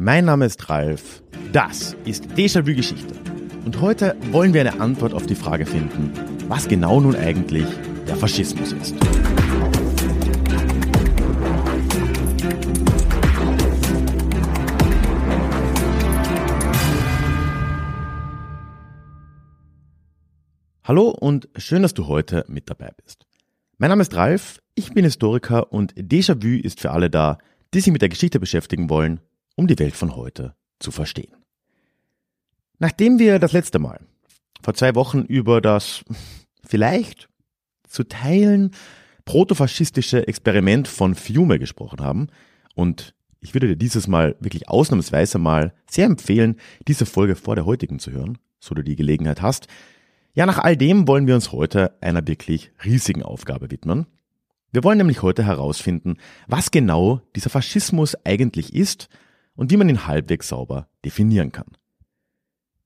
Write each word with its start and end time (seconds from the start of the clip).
Mein 0.00 0.26
Name 0.26 0.46
ist 0.46 0.70
Ralf. 0.70 1.24
Das 1.52 1.96
ist 2.04 2.26
Déjà-vu 2.36 2.72
Geschichte. 2.72 3.14
Und 3.64 3.80
heute 3.80 4.14
wollen 4.30 4.54
wir 4.54 4.60
eine 4.60 4.78
Antwort 4.80 5.12
auf 5.12 5.26
die 5.26 5.34
Frage 5.34 5.66
finden, 5.66 6.12
was 6.46 6.68
genau 6.68 7.00
nun 7.00 7.16
eigentlich 7.16 7.66
der 8.06 8.14
Faschismus 8.14 8.74
ist. 8.74 8.94
Hallo 20.84 21.08
und 21.08 21.48
schön, 21.56 21.82
dass 21.82 21.94
du 21.94 22.06
heute 22.06 22.44
mit 22.46 22.70
dabei 22.70 22.92
bist. 23.04 23.26
Mein 23.78 23.90
Name 23.90 24.02
ist 24.02 24.14
Ralf, 24.14 24.60
ich 24.76 24.94
bin 24.94 25.04
Historiker 25.04 25.72
und 25.72 25.92
Déjà-vu 25.94 26.62
ist 26.62 26.78
für 26.78 26.92
alle 26.92 27.10
da, 27.10 27.38
die 27.74 27.80
sich 27.80 27.92
mit 27.92 28.00
der 28.00 28.10
Geschichte 28.10 28.38
beschäftigen 28.38 28.90
wollen, 28.90 29.18
um 29.58 29.66
die 29.66 29.78
Welt 29.78 29.96
von 29.96 30.14
heute 30.14 30.54
zu 30.78 30.92
verstehen. 30.92 31.32
Nachdem 32.78 33.18
wir 33.18 33.40
das 33.40 33.52
letzte 33.52 33.80
Mal 33.80 34.00
vor 34.62 34.74
zwei 34.74 34.94
Wochen 34.94 35.22
über 35.22 35.60
das 35.60 36.04
vielleicht 36.64 37.28
zu 37.88 38.04
teilen 38.04 38.70
protofaschistische 39.24 40.28
Experiment 40.28 40.86
von 40.86 41.16
Fiume 41.16 41.58
gesprochen 41.58 42.00
haben 42.00 42.28
und 42.76 43.14
ich 43.40 43.52
würde 43.52 43.66
dir 43.66 43.76
dieses 43.76 44.06
Mal 44.06 44.36
wirklich 44.38 44.68
ausnahmsweise 44.68 45.38
mal 45.38 45.74
sehr 45.90 46.06
empfehlen, 46.06 46.56
diese 46.86 47.04
Folge 47.04 47.34
vor 47.34 47.56
der 47.56 47.66
heutigen 47.66 47.98
zu 47.98 48.12
hören, 48.12 48.38
so 48.60 48.74
du 48.74 48.82
die 48.82 48.96
Gelegenheit 48.96 49.42
hast, 49.42 49.66
ja, 50.34 50.46
nach 50.46 50.58
all 50.58 50.76
dem 50.76 51.08
wollen 51.08 51.26
wir 51.26 51.34
uns 51.34 51.50
heute 51.50 52.00
einer 52.00 52.24
wirklich 52.28 52.70
riesigen 52.84 53.24
Aufgabe 53.24 53.72
widmen. 53.72 54.06
Wir 54.70 54.84
wollen 54.84 54.98
nämlich 54.98 55.22
heute 55.22 55.44
herausfinden, 55.44 56.16
was 56.46 56.70
genau 56.70 57.22
dieser 57.34 57.50
Faschismus 57.50 58.16
eigentlich 58.24 58.72
ist 58.72 59.08
und 59.58 59.72
wie 59.72 59.76
man 59.76 59.88
ihn 59.88 60.06
halbwegs 60.06 60.48
sauber 60.48 60.86
definieren 61.04 61.50
kann. 61.50 61.66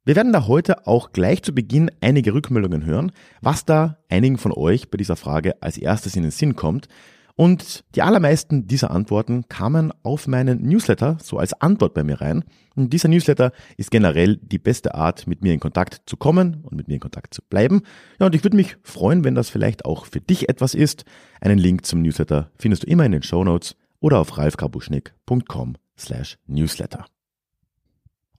Wir 0.04 0.16
werden 0.16 0.32
da 0.32 0.48
heute 0.48 0.88
auch 0.88 1.12
gleich 1.12 1.42
zu 1.42 1.54
Beginn 1.54 1.90
einige 2.00 2.34
Rückmeldungen 2.34 2.84
hören, 2.84 3.12
was 3.40 3.64
da 3.64 3.98
einigen 4.08 4.38
von 4.38 4.50
euch 4.50 4.90
bei 4.90 4.96
dieser 4.96 5.14
Frage 5.14 5.62
als 5.62 5.78
erstes 5.78 6.16
in 6.16 6.22
den 6.22 6.32
Sinn 6.32 6.56
kommt 6.56 6.88
und 7.36 7.84
die 7.94 8.02
allermeisten 8.02 8.66
dieser 8.66 8.90
Antworten 8.90 9.48
kamen 9.48 9.92
auf 10.02 10.26
meinen 10.26 10.62
Newsletter 10.62 11.18
so 11.22 11.38
als 11.38 11.52
Antwort 11.54 11.94
bei 11.94 12.04
mir 12.04 12.20
rein. 12.20 12.44
Und 12.74 12.92
dieser 12.92 13.08
Newsletter 13.08 13.52
ist 13.76 13.90
generell 13.90 14.38
die 14.38 14.58
beste 14.58 14.94
Art, 14.94 15.26
mit 15.26 15.42
mir 15.42 15.52
in 15.52 15.60
Kontakt 15.60 16.02
zu 16.06 16.16
kommen 16.16 16.60
und 16.62 16.76
mit 16.76 16.88
mir 16.88 16.94
in 16.94 17.00
Kontakt 17.00 17.34
zu 17.34 17.42
bleiben. 17.42 17.82
Ja, 18.18 18.26
und 18.26 18.34
ich 18.34 18.44
würde 18.44 18.56
mich 18.56 18.76
freuen, 18.82 19.24
wenn 19.24 19.34
das 19.34 19.50
vielleicht 19.50 19.84
auch 19.84 20.06
für 20.06 20.20
dich 20.20 20.48
etwas 20.48 20.74
ist. 20.74 21.04
Einen 21.40 21.58
Link 21.58 21.86
zum 21.86 22.02
Newsletter 22.02 22.50
findest 22.58 22.84
du 22.84 22.86
immer 22.86 23.04
in 23.04 23.12
den 23.12 23.22
Show 23.22 23.44
Notes 23.44 23.76
oder 24.00 24.18
auf 24.18 24.36
ralfkarbuschnick.com 24.36 25.76
slash 25.98 26.38
newsletter. 26.46 27.06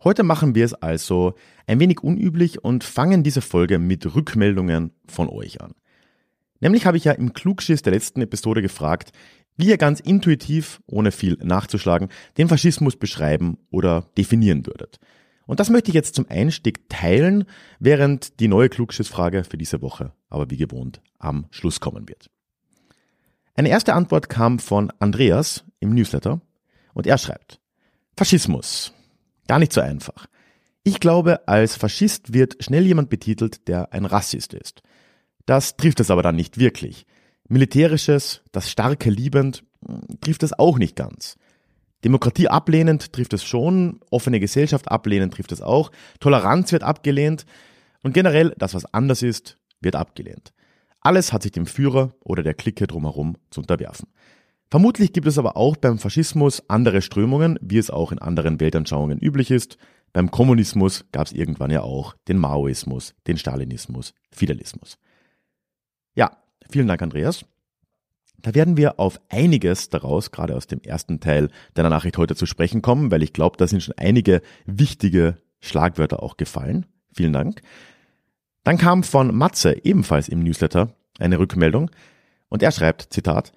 Heute 0.04 0.24
machen 0.24 0.54
wir 0.56 0.66
es 0.66 0.74
also 0.74 1.36
ein 1.66 1.80
wenig 1.80 2.04
unüblich 2.04 2.64
und 2.64 2.84
fangen 2.84 3.24
diese 3.24 3.42
Folge 3.42 3.80
mit 3.80 4.16
Rückmeldungen 4.16 4.92
von 5.08 5.30
euch 5.30 5.62
an. 5.62 5.74
Nämlich 6.60 6.86
habe 6.86 6.98
ich 6.98 7.06
ja 7.06 7.14
im 7.14 7.34
Klugschiss 7.34 7.82
der 7.82 7.94
letzten 7.94 8.22
Episode 8.22 8.62
gefragt, 8.62 9.12
wie 9.56 9.68
ihr 9.68 9.78
ganz 9.78 10.00
intuitiv, 10.00 10.82
ohne 10.88 11.12
viel 11.12 11.38
nachzuschlagen, 11.42 12.10
den 12.38 12.48
Faschismus 12.48 12.96
beschreiben 12.96 13.58
oder 13.70 14.10
definieren 14.18 14.66
würdet. 14.66 15.00
Und 15.46 15.60
das 15.60 15.70
möchte 15.70 15.90
ich 15.90 15.96
jetzt 15.96 16.16
zum 16.16 16.26
Einstieg 16.30 16.90
teilen, 16.90 17.46
während 17.80 18.40
die 18.40 18.48
neue 18.48 18.70
Klugschissfrage 18.70 19.44
für 19.44 19.58
diese 19.58 19.82
Woche 19.82 20.14
aber 20.34 20.50
wie 20.50 20.58
gewohnt 20.58 21.02
am 21.20 21.46
Schluss 21.52 21.80
kommen 21.80 22.10
wird. 22.10 22.30
Eine 23.56 23.70
erste 23.70 23.94
Antwort 23.94 24.30
kam 24.30 24.58
von 24.58 24.92
Andreas 25.00 25.64
im 25.80 25.94
Newsletter 25.94 26.42
und 26.94 27.08
er 27.08 27.18
schreibt, 27.18 27.60
Faschismus. 28.18 28.94
Gar 29.48 29.60
nicht 29.60 29.74
so 29.74 29.82
einfach. 29.82 30.28
Ich 30.84 31.00
glaube, 31.00 31.48
als 31.48 31.76
Faschist 31.76 32.34
wird 32.34 32.64
schnell 32.64 32.86
jemand 32.86 33.10
betitelt, 33.10 33.68
der 33.68 33.94
ein 33.94 34.06
Rassist 34.06 34.54
ist. 34.54 34.82
Das 35.46 35.78
trifft 35.78 36.00
es 36.00 36.12
aber 36.12 36.24
dann 36.24 36.36
nicht 36.36 36.58
wirklich. 36.58 37.06
Militärisches, 37.48 38.42
das 38.52 38.70
Starke 38.70 39.10
liebend, 39.10 39.64
trifft 40.22 40.44
es 40.44 40.58
auch 40.58 40.78
nicht 40.78 40.96
ganz. 40.96 41.38
Demokratie 42.04 42.50
ablehnend 42.50 43.14
trifft 43.14 43.34
es 43.34 43.44
schon, 43.44 44.02
offene 44.10 44.40
Gesellschaft 44.40 44.92
ablehnend 44.92 45.34
trifft 45.34 45.52
es 45.52 45.62
auch, 45.62 45.92
Toleranz 46.20 46.72
wird 46.72 46.84
abgelehnt 46.84 47.46
und 48.02 48.14
generell 48.14 48.54
das, 48.58 48.74
was 48.74 48.86
anders 48.94 49.22
ist, 49.22 49.58
wird 49.80 49.96
abgelehnt. 49.96 50.54
Alles 51.00 51.32
hat 51.32 51.44
sich 51.44 51.52
dem 51.54 51.66
Führer 51.66 52.14
oder 52.22 52.44
der 52.44 52.54
Clique 52.54 52.88
drumherum 52.88 53.38
zu 53.52 53.62
unterwerfen. 53.62 54.08
Vermutlich 54.74 55.14
gibt 55.14 55.28
es 55.28 55.38
aber 55.38 55.56
auch 55.56 55.78
beim 55.78 56.00
Faschismus 56.00 56.68
andere 56.68 57.04
Strömungen, 57.04 57.60
wie 57.62 57.78
es 57.78 57.92
auch 57.92 58.12
in 58.12 58.18
anderen 58.18 58.60
Weltanschauungen 58.60 59.20
üblich 59.20 59.52
ist. 59.52 59.78
Beim 60.14 60.32
Kommunismus 60.32 61.06
gab 61.12 61.28
es 61.28 61.32
irgendwann 61.32 61.70
ja 61.70 61.82
auch 61.82 62.16
den 62.28 62.40
Maoismus, 62.40 63.14
den 63.28 63.38
Stalinismus, 63.38 64.16
Fidelismus. 64.32 64.98
Ja, 66.16 66.40
vielen 66.72 66.88
Dank, 66.88 67.04
Andreas. 67.04 67.46
Da 68.40 68.56
werden 68.56 68.76
wir 68.76 69.00
auf 69.00 69.22
einiges 69.30 69.90
daraus, 69.90 70.32
gerade 70.32 70.56
aus 70.56 70.66
dem 70.66 70.82
ersten 70.82 71.20
Teil 71.20 71.50
deiner 71.76 71.92
Nachricht 71.92 72.18
heute 72.18 72.36
zu 72.36 72.48
sprechen 72.48 72.82
kommen, 72.82 73.12
weil 73.12 73.22
ich 73.22 73.34
glaube, 73.34 73.58
da 73.58 73.68
sind 73.68 73.84
schon 73.84 74.00
einige 74.00 74.42
wichtige 74.66 75.38
Schlagwörter 75.60 76.24
auch 76.24 76.36
gefallen. 76.36 76.88
Vielen 77.14 77.34
Dank. 77.34 77.62
Dann 78.64 78.80
kam 78.80 79.04
von 79.04 79.36
Matze 79.36 79.86
ebenfalls 79.86 80.30
im 80.30 80.40
Newsletter 80.40 80.96
eine 81.20 81.38
Rückmeldung 81.38 81.92
und 82.50 82.64
er 82.64 82.72
schreibt, 82.72 83.14
Zitat, 83.14 83.52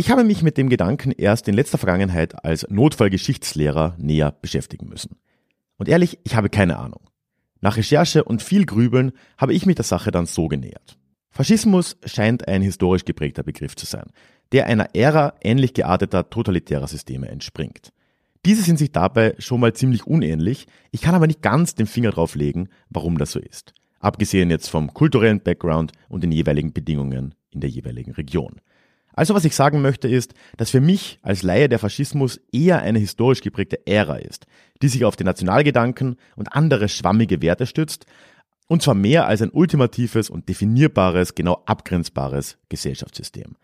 ich 0.00 0.10
habe 0.10 0.24
mich 0.24 0.42
mit 0.42 0.56
dem 0.56 0.70
Gedanken 0.70 1.12
erst 1.12 1.46
in 1.46 1.52
letzter 1.52 1.76
Vergangenheit 1.76 2.42
als 2.42 2.66
Notfallgeschichtslehrer 2.70 3.96
näher 3.98 4.34
beschäftigen 4.40 4.88
müssen. 4.88 5.16
Und 5.76 5.90
ehrlich, 5.90 6.18
ich 6.24 6.36
habe 6.36 6.48
keine 6.48 6.78
Ahnung. 6.78 7.02
Nach 7.60 7.76
Recherche 7.76 8.24
und 8.24 8.40
viel 8.40 8.64
Grübeln 8.64 9.12
habe 9.36 9.52
ich 9.52 9.66
mich 9.66 9.76
der 9.76 9.84
Sache 9.84 10.10
dann 10.10 10.24
so 10.24 10.48
genähert. 10.48 10.96
Faschismus 11.28 11.98
scheint 12.06 12.48
ein 12.48 12.62
historisch 12.62 13.04
geprägter 13.04 13.42
Begriff 13.42 13.76
zu 13.76 13.84
sein, 13.84 14.06
der 14.52 14.68
einer 14.68 14.94
Ära 14.94 15.34
ähnlich 15.42 15.74
gearteter 15.74 16.30
totalitärer 16.30 16.86
Systeme 16.88 17.28
entspringt. 17.28 17.92
Diese 18.46 18.62
sind 18.62 18.78
sich 18.78 18.92
dabei 18.92 19.34
schon 19.38 19.60
mal 19.60 19.74
ziemlich 19.74 20.06
unähnlich, 20.06 20.66
ich 20.92 21.02
kann 21.02 21.14
aber 21.14 21.26
nicht 21.26 21.42
ganz 21.42 21.74
den 21.74 21.86
Finger 21.86 22.12
drauf 22.12 22.36
legen, 22.36 22.70
warum 22.88 23.18
das 23.18 23.32
so 23.32 23.38
ist. 23.38 23.74
Abgesehen 23.98 24.48
jetzt 24.48 24.70
vom 24.70 24.94
kulturellen 24.94 25.42
Background 25.42 25.92
und 26.08 26.24
den 26.24 26.32
jeweiligen 26.32 26.72
Bedingungen 26.72 27.34
in 27.50 27.60
der 27.60 27.68
jeweiligen 27.68 28.12
Region. 28.12 28.62
Also 29.12 29.34
was 29.34 29.44
ich 29.44 29.54
sagen 29.54 29.82
möchte 29.82 30.08
ist, 30.08 30.34
dass 30.56 30.70
für 30.70 30.80
mich 30.80 31.18
als 31.22 31.42
Laie 31.42 31.68
der 31.68 31.78
Faschismus 31.78 32.40
eher 32.52 32.80
eine 32.80 32.98
historisch 32.98 33.40
geprägte 33.40 33.86
Ära 33.86 34.16
ist, 34.16 34.46
die 34.82 34.88
sich 34.88 35.04
auf 35.04 35.16
den 35.16 35.26
Nationalgedanken 35.26 36.16
und 36.36 36.52
andere 36.52 36.88
schwammige 36.88 37.42
Werte 37.42 37.66
stützt, 37.66 38.06
und 38.68 38.82
zwar 38.82 38.94
mehr 38.94 39.26
als 39.26 39.42
ein 39.42 39.50
ultimatives 39.50 40.30
und 40.30 40.48
definierbares, 40.48 41.34
genau 41.34 41.62
abgrenzbares 41.66 42.56
Gesellschaftssystem. 42.68 43.56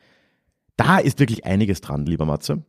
Da 0.76 0.98
ist 0.98 1.20
wirklich 1.20 1.44
einiges 1.44 1.80
dran, 1.80 2.06
lieber 2.06 2.26
Matze. 2.26 2.64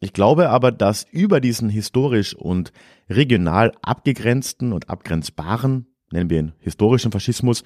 Ich 0.00 0.12
glaube 0.12 0.50
aber, 0.50 0.72
dass 0.72 1.06
über 1.10 1.40
diesen 1.40 1.68
historisch 1.68 2.34
und 2.34 2.72
regional 3.08 3.72
abgegrenzten 3.82 4.72
und 4.72 4.90
abgrenzbaren, 4.90 5.86
nennen 6.10 6.28
wir 6.28 6.38
ihn 6.40 6.52
historischen 6.58 7.12
Faschismus, 7.12 7.62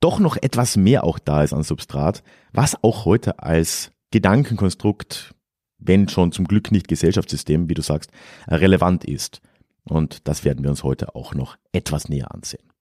doch 0.00 0.20
noch 0.20 0.36
etwas 0.36 0.76
mehr 0.76 1.04
auch 1.04 1.18
da 1.18 1.42
ist 1.42 1.52
an 1.52 1.62
Substrat, 1.62 2.22
was 2.52 2.82
auch 2.82 3.04
heute 3.04 3.40
als 3.40 3.92
Gedankenkonstrukt, 4.16 5.34
wenn 5.76 6.08
schon 6.08 6.32
zum 6.32 6.46
Glück 6.46 6.72
nicht 6.72 6.88
Gesellschaftssystem, 6.88 7.68
wie 7.68 7.74
du 7.74 7.82
sagst, 7.82 8.10
relevant 8.48 9.04
ist. 9.04 9.42
Und 9.84 10.26
das 10.26 10.42
werden 10.42 10.64
wir 10.64 10.70
uns 10.70 10.82
heute 10.84 11.14
auch 11.14 11.34
noch 11.34 11.58
etwas 11.72 12.08
näher 12.08 12.32
ansehen. 12.32 12.72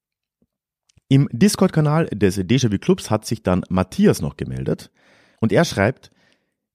Im 1.09 1.28
Discord-Kanal 1.34 2.06
des 2.06 2.40
Déjà-vu 2.40 2.78
Clubs 2.78 3.12
hat 3.12 3.25
sich 3.25 3.44
dann 3.44 3.66
Matthias 3.68 4.22
noch 4.22 4.38
gemeldet 4.38 4.91
und 5.41 5.51
er 5.51 5.66
schreibt, 5.66 6.09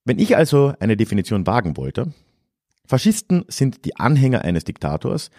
wenn 0.05 0.19
ich 0.19 0.37
also 0.37 0.75
eine 0.79 0.99
Definition 0.99 1.47
wagen 1.47 1.79
wollte, 1.79 2.13
Faschisten 2.87 3.47
sind 3.49 3.87
die 3.87 3.97
Anhänger 3.97 4.43
eines 4.43 4.65
Diktators, 4.65 5.31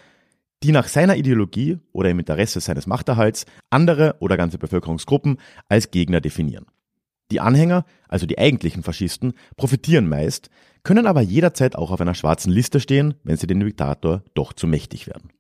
die 0.64 0.72
nach 0.72 0.88
seiner 0.88 1.16
Ideologie 1.16 1.78
oder 1.92 2.10
im 2.10 2.18
Interesse 2.18 2.60
seines 2.60 2.88
Machterhalts 2.88 3.46
andere 3.70 4.16
oder 4.20 4.36
ganze 4.36 4.58
Bevölkerungsgruppen 4.58 5.38
als 5.70 5.92
Gegner 5.92 6.22
definieren. 6.22 6.66
Die 7.32 7.40
Anhänger, 7.40 7.86
also 8.08 8.26
die 8.26 8.38
eigentlichen 8.38 8.84
Faschisten, 8.84 9.34
profitieren 9.56 10.08
meist, 10.08 10.50
können 10.84 11.08
aber 11.08 11.22
jederzeit 11.22 11.76
auch 11.76 11.92
auf 11.92 12.02
einer 12.02 12.16
schwarzen 12.16 12.52
Liste 12.52 12.80
stehen, 12.80 13.16
wenn 13.24 13.38
sie 13.38 13.48
dem 13.48 13.60
Diktator 13.60 14.24
doch 14.34 14.54
zu 14.54 14.68
mächtig 14.68 15.08
werden. 15.08 15.32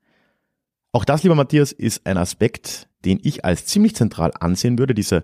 Auch 0.93 1.05
das, 1.05 1.23
lieber 1.23 1.35
Matthias, 1.35 1.71
ist 1.71 2.05
ein 2.05 2.17
Aspekt, 2.17 2.87
den 3.05 3.19
ich 3.23 3.45
als 3.45 3.65
ziemlich 3.65 3.95
zentral 3.95 4.31
ansehen 4.39 4.77
würde, 4.77 4.93
diese, 4.93 5.23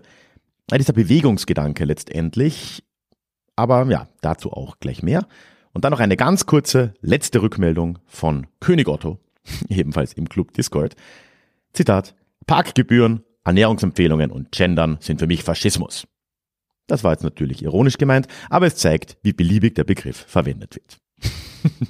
dieser 0.70 0.92
Bewegungsgedanke 0.92 1.84
letztendlich. 1.84 2.84
Aber 3.56 3.86
ja, 3.86 4.08
dazu 4.20 4.52
auch 4.52 4.78
gleich 4.80 5.02
mehr. 5.02 5.26
Und 5.72 5.84
dann 5.84 5.92
noch 5.92 6.00
eine 6.00 6.16
ganz 6.16 6.46
kurze 6.46 6.94
letzte 7.00 7.42
Rückmeldung 7.42 7.98
von 8.06 8.46
König 8.60 8.88
Otto, 8.88 9.18
ebenfalls 9.68 10.14
im 10.14 10.28
Club 10.28 10.52
Discord. 10.52 10.96
Zitat, 11.72 12.14
Parkgebühren, 12.46 13.24
Ernährungsempfehlungen 13.44 14.30
und 14.30 14.52
Gendern 14.52 14.98
sind 15.00 15.20
für 15.20 15.26
mich 15.26 15.42
Faschismus. 15.42 16.06
Das 16.88 17.04
war 17.04 17.12
jetzt 17.12 17.22
natürlich 17.22 17.62
ironisch 17.62 17.98
gemeint, 17.98 18.26
aber 18.50 18.66
es 18.66 18.74
zeigt, 18.74 19.18
wie 19.22 19.32
beliebig 19.32 19.76
der 19.76 19.84
Begriff 19.84 20.24
verwendet 20.26 20.74
wird. 20.74 20.98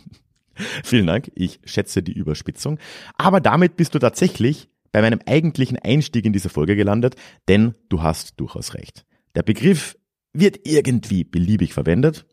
Vielen 0.85 1.07
Dank, 1.07 1.31
ich 1.35 1.61
schätze 1.65 2.03
die 2.03 2.13
Überspitzung. 2.13 2.79
Aber 3.17 3.41
damit 3.41 3.77
bist 3.77 3.95
du 3.95 4.01
tatsächlich 4.01 4.69
bei 4.93 5.01
meinem 5.01 5.21
eigentlichen 5.25 5.79
Einstieg 5.79 6.27
in 6.27 6.33
diese 6.33 6.49
Folge 6.49 6.75
gelandet, 6.75 7.15
denn 7.47 7.75
du 7.89 8.03
hast 8.03 8.41
durchaus 8.41 8.75
recht. 8.75 9.07
Der 9.37 9.43
Begriff 9.43 9.97
wird 10.33 10.61
irgendwie 10.65 11.25
beliebig 11.25 11.73
verwendet, 11.73 12.27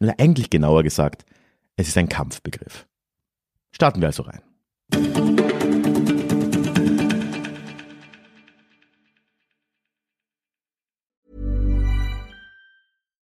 oder 0.00 0.14
eigentlich 0.18 0.50
genauer 0.50 0.82
gesagt, 0.82 1.24
es 1.76 1.88
ist 1.88 1.98
ein 1.98 2.08
Kampfbegriff. 2.08 2.86
Starten 3.72 4.00
wir 4.00 4.08
also 4.08 4.22
rein. 4.22 5.35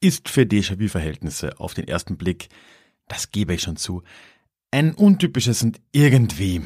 ist 0.00 0.28
für 0.28 0.42
Déjà-vu-Verhältnisse 0.42 1.58
auf 1.60 1.74
den 1.74 1.88
ersten 1.88 2.16
Blick, 2.16 2.48
das 3.08 3.30
gebe 3.30 3.54
ich 3.54 3.62
schon 3.62 3.76
zu, 3.76 4.02
ein 4.70 4.94
untypisches 4.94 5.62
und 5.62 5.80
irgendwie 5.92 6.62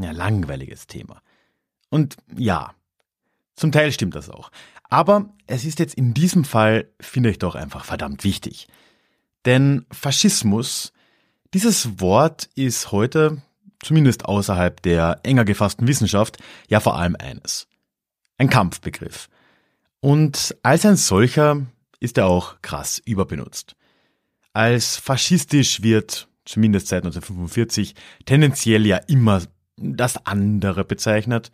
ja, 0.00 0.10
langweiliges 0.12 0.86
Thema. 0.86 1.22
Und 1.90 2.16
ja, 2.36 2.74
zum 3.54 3.72
Teil 3.72 3.92
stimmt 3.92 4.14
das 4.14 4.30
auch. 4.30 4.50
Aber 4.88 5.34
es 5.46 5.64
ist 5.64 5.78
jetzt 5.78 5.94
in 5.94 6.14
diesem 6.14 6.44
Fall, 6.44 6.90
finde 7.00 7.30
ich 7.30 7.38
doch 7.38 7.54
einfach 7.54 7.84
verdammt 7.84 8.24
wichtig. 8.24 8.68
Denn 9.44 9.86
Faschismus, 9.90 10.92
dieses 11.54 12.00
Wort 12.00 12.48
ist 12.54 12.92
heute, 12.92 13.42
zumindest 13.80 14.24
außerhalb 14.24 14.82
der 14.82 15.20
enger 15.22 15.44
gefassten 15.44 15.86
Wissenschaft, 15.86 16.38
ja 16.68 16.80
vor 16.80 16.98
allem 16.98 17.16
eines. 17.18 17.68
Ein 18.38 18.50
Kampfbegriff. 18.50 19.28
Und 20.00 20.56
als 20.62 20.84
ein 20.84 20.96
solcher 20.96 21.66
ist 22.00 22.18
er 22.18 22.26
auch 22.26 22.60
krass 22.62 23.00
überbenutzt. 23.04 23.76
Als 24.52 24.96
faschistisch 24.96 25.82
wird, 25.82 26.28
zumindest 26.44 26.88
seit 26.88 27.04
1945, 27.04 27.94
tendenziell 28.24 28.86
ja 28.86 28.96
immer 28.96 29.42
das 29.76 30.24
andere 30.26 30.84
bezeichnet. 30.84 31.50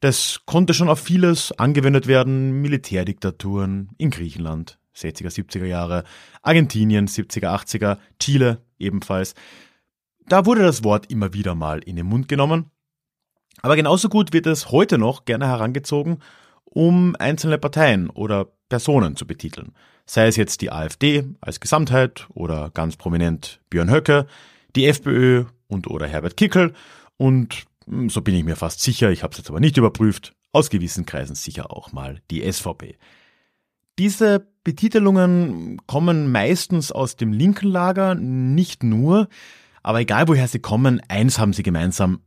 Das 0.00 0.40
konnte 0.46 0.74
schon 0.74 0.88
auf 0.88 1.00
vieles 1.00 1.52
angewendet 1.52 2.06
werden, 2.06 2.60
Militärdiktaturen 2.60 3.90
in 3.98 4.10
Griechenland, 4.10 4.78
60er, 4.96 5.28
70er 5.28 5.66
Jahre, 5.66 6.04
Argentinien, 6.42 7.08
70er, 7.08 7.48
80er, 7.48 7.98
Chile 8.20 8.62
ebenfalls. 8.78 9.34
Da 10.26 10.46
wurde 10.46 10.62
das 10.62 10.84
Wort 10.84 11.10
immer 11.10 11.32
wieder 11.32 11.54
mal 11.54 11.80
in 11.80 11.96
den 11.96 12.06
Mund 12.06 12.28
genommen. 12.28 12.70
Aber 13.60 13.76
genauso 13.76 14.08
gut 14.08 14.32
wird 14.32 14.46
es 14.46 14.70
heute 14.70 14.98
noch 14.98 15.24
gerne 15.24 15.48
herangezogen, 15.48 16.18
um 16.70 17.16
einzelne 17.18 17.58
Parteien 17.58 18.10
oder 18.10 18.48
Personen 18.68 19.16
zu 19.16 19.26
betiteln. 19.26 19.72
Sei 20.06 20.26
es 20.26 20.36
jetzt 20.36 20.60
die 20.60 20.72
AfD 20.72 21.24
als 21.40 21.60
Gesamtheit 21.60 22.26
oder 22.34 22.70
ganz 22.72 22.96
prominent 22.96 23.60
Björn 23.70 23.90
Höcke, 23.90 24.26
die 24.76 24.86
FPÖ 24.86 25.44
und 25.66 25.86
oder 25.86 26.06
Herbert 26.06 26.36
Kickel 26.36 26.72
und 27.16 27.64
hm, 27.86 28.08
so 28.10 28.22
bin 28.22 28.34
ich 28.34 28.44
mir 28.44 28.56
fast 28.56 28.80
sicher, 28.80 29.10
ich 29.10 29.22
habe 29.22 29.32
es 29.32 29.38
jetzt 29.38 29.50
aber 29.50 29.60
nicht 29.60 29.76
überprüft, 29.76 30.34
aus 30.52 30.70
gewissen 30.70 31.06
Kreisen 31.06 31.34
sicher 31.34 31.70
auch 31.72 31.92
mal 31.92 32.20
die 32.30 32.50
SVP. 32.50 32.96
Diese 33.98 34.46
Betitelungen 34.64 35.80
kommen 35.86 36.30
meistens 36.30 36.92
aus 36.92 37.16
dem 37.16 37.32
linken 37.32 37.68
Lager, 37.68 38.14
nicht 38.14 38.82
nur, 38.84 39.28
aber 39.82 40.00
egal 40.00 40.28
woher 40.28 40.48
sie 40.48 40.60
kommen, 40.60 41.00
eins 41.08 41.38
haben 41.38 41.52
sie 41.52 41.62
gemeinsam, 41.62 42.20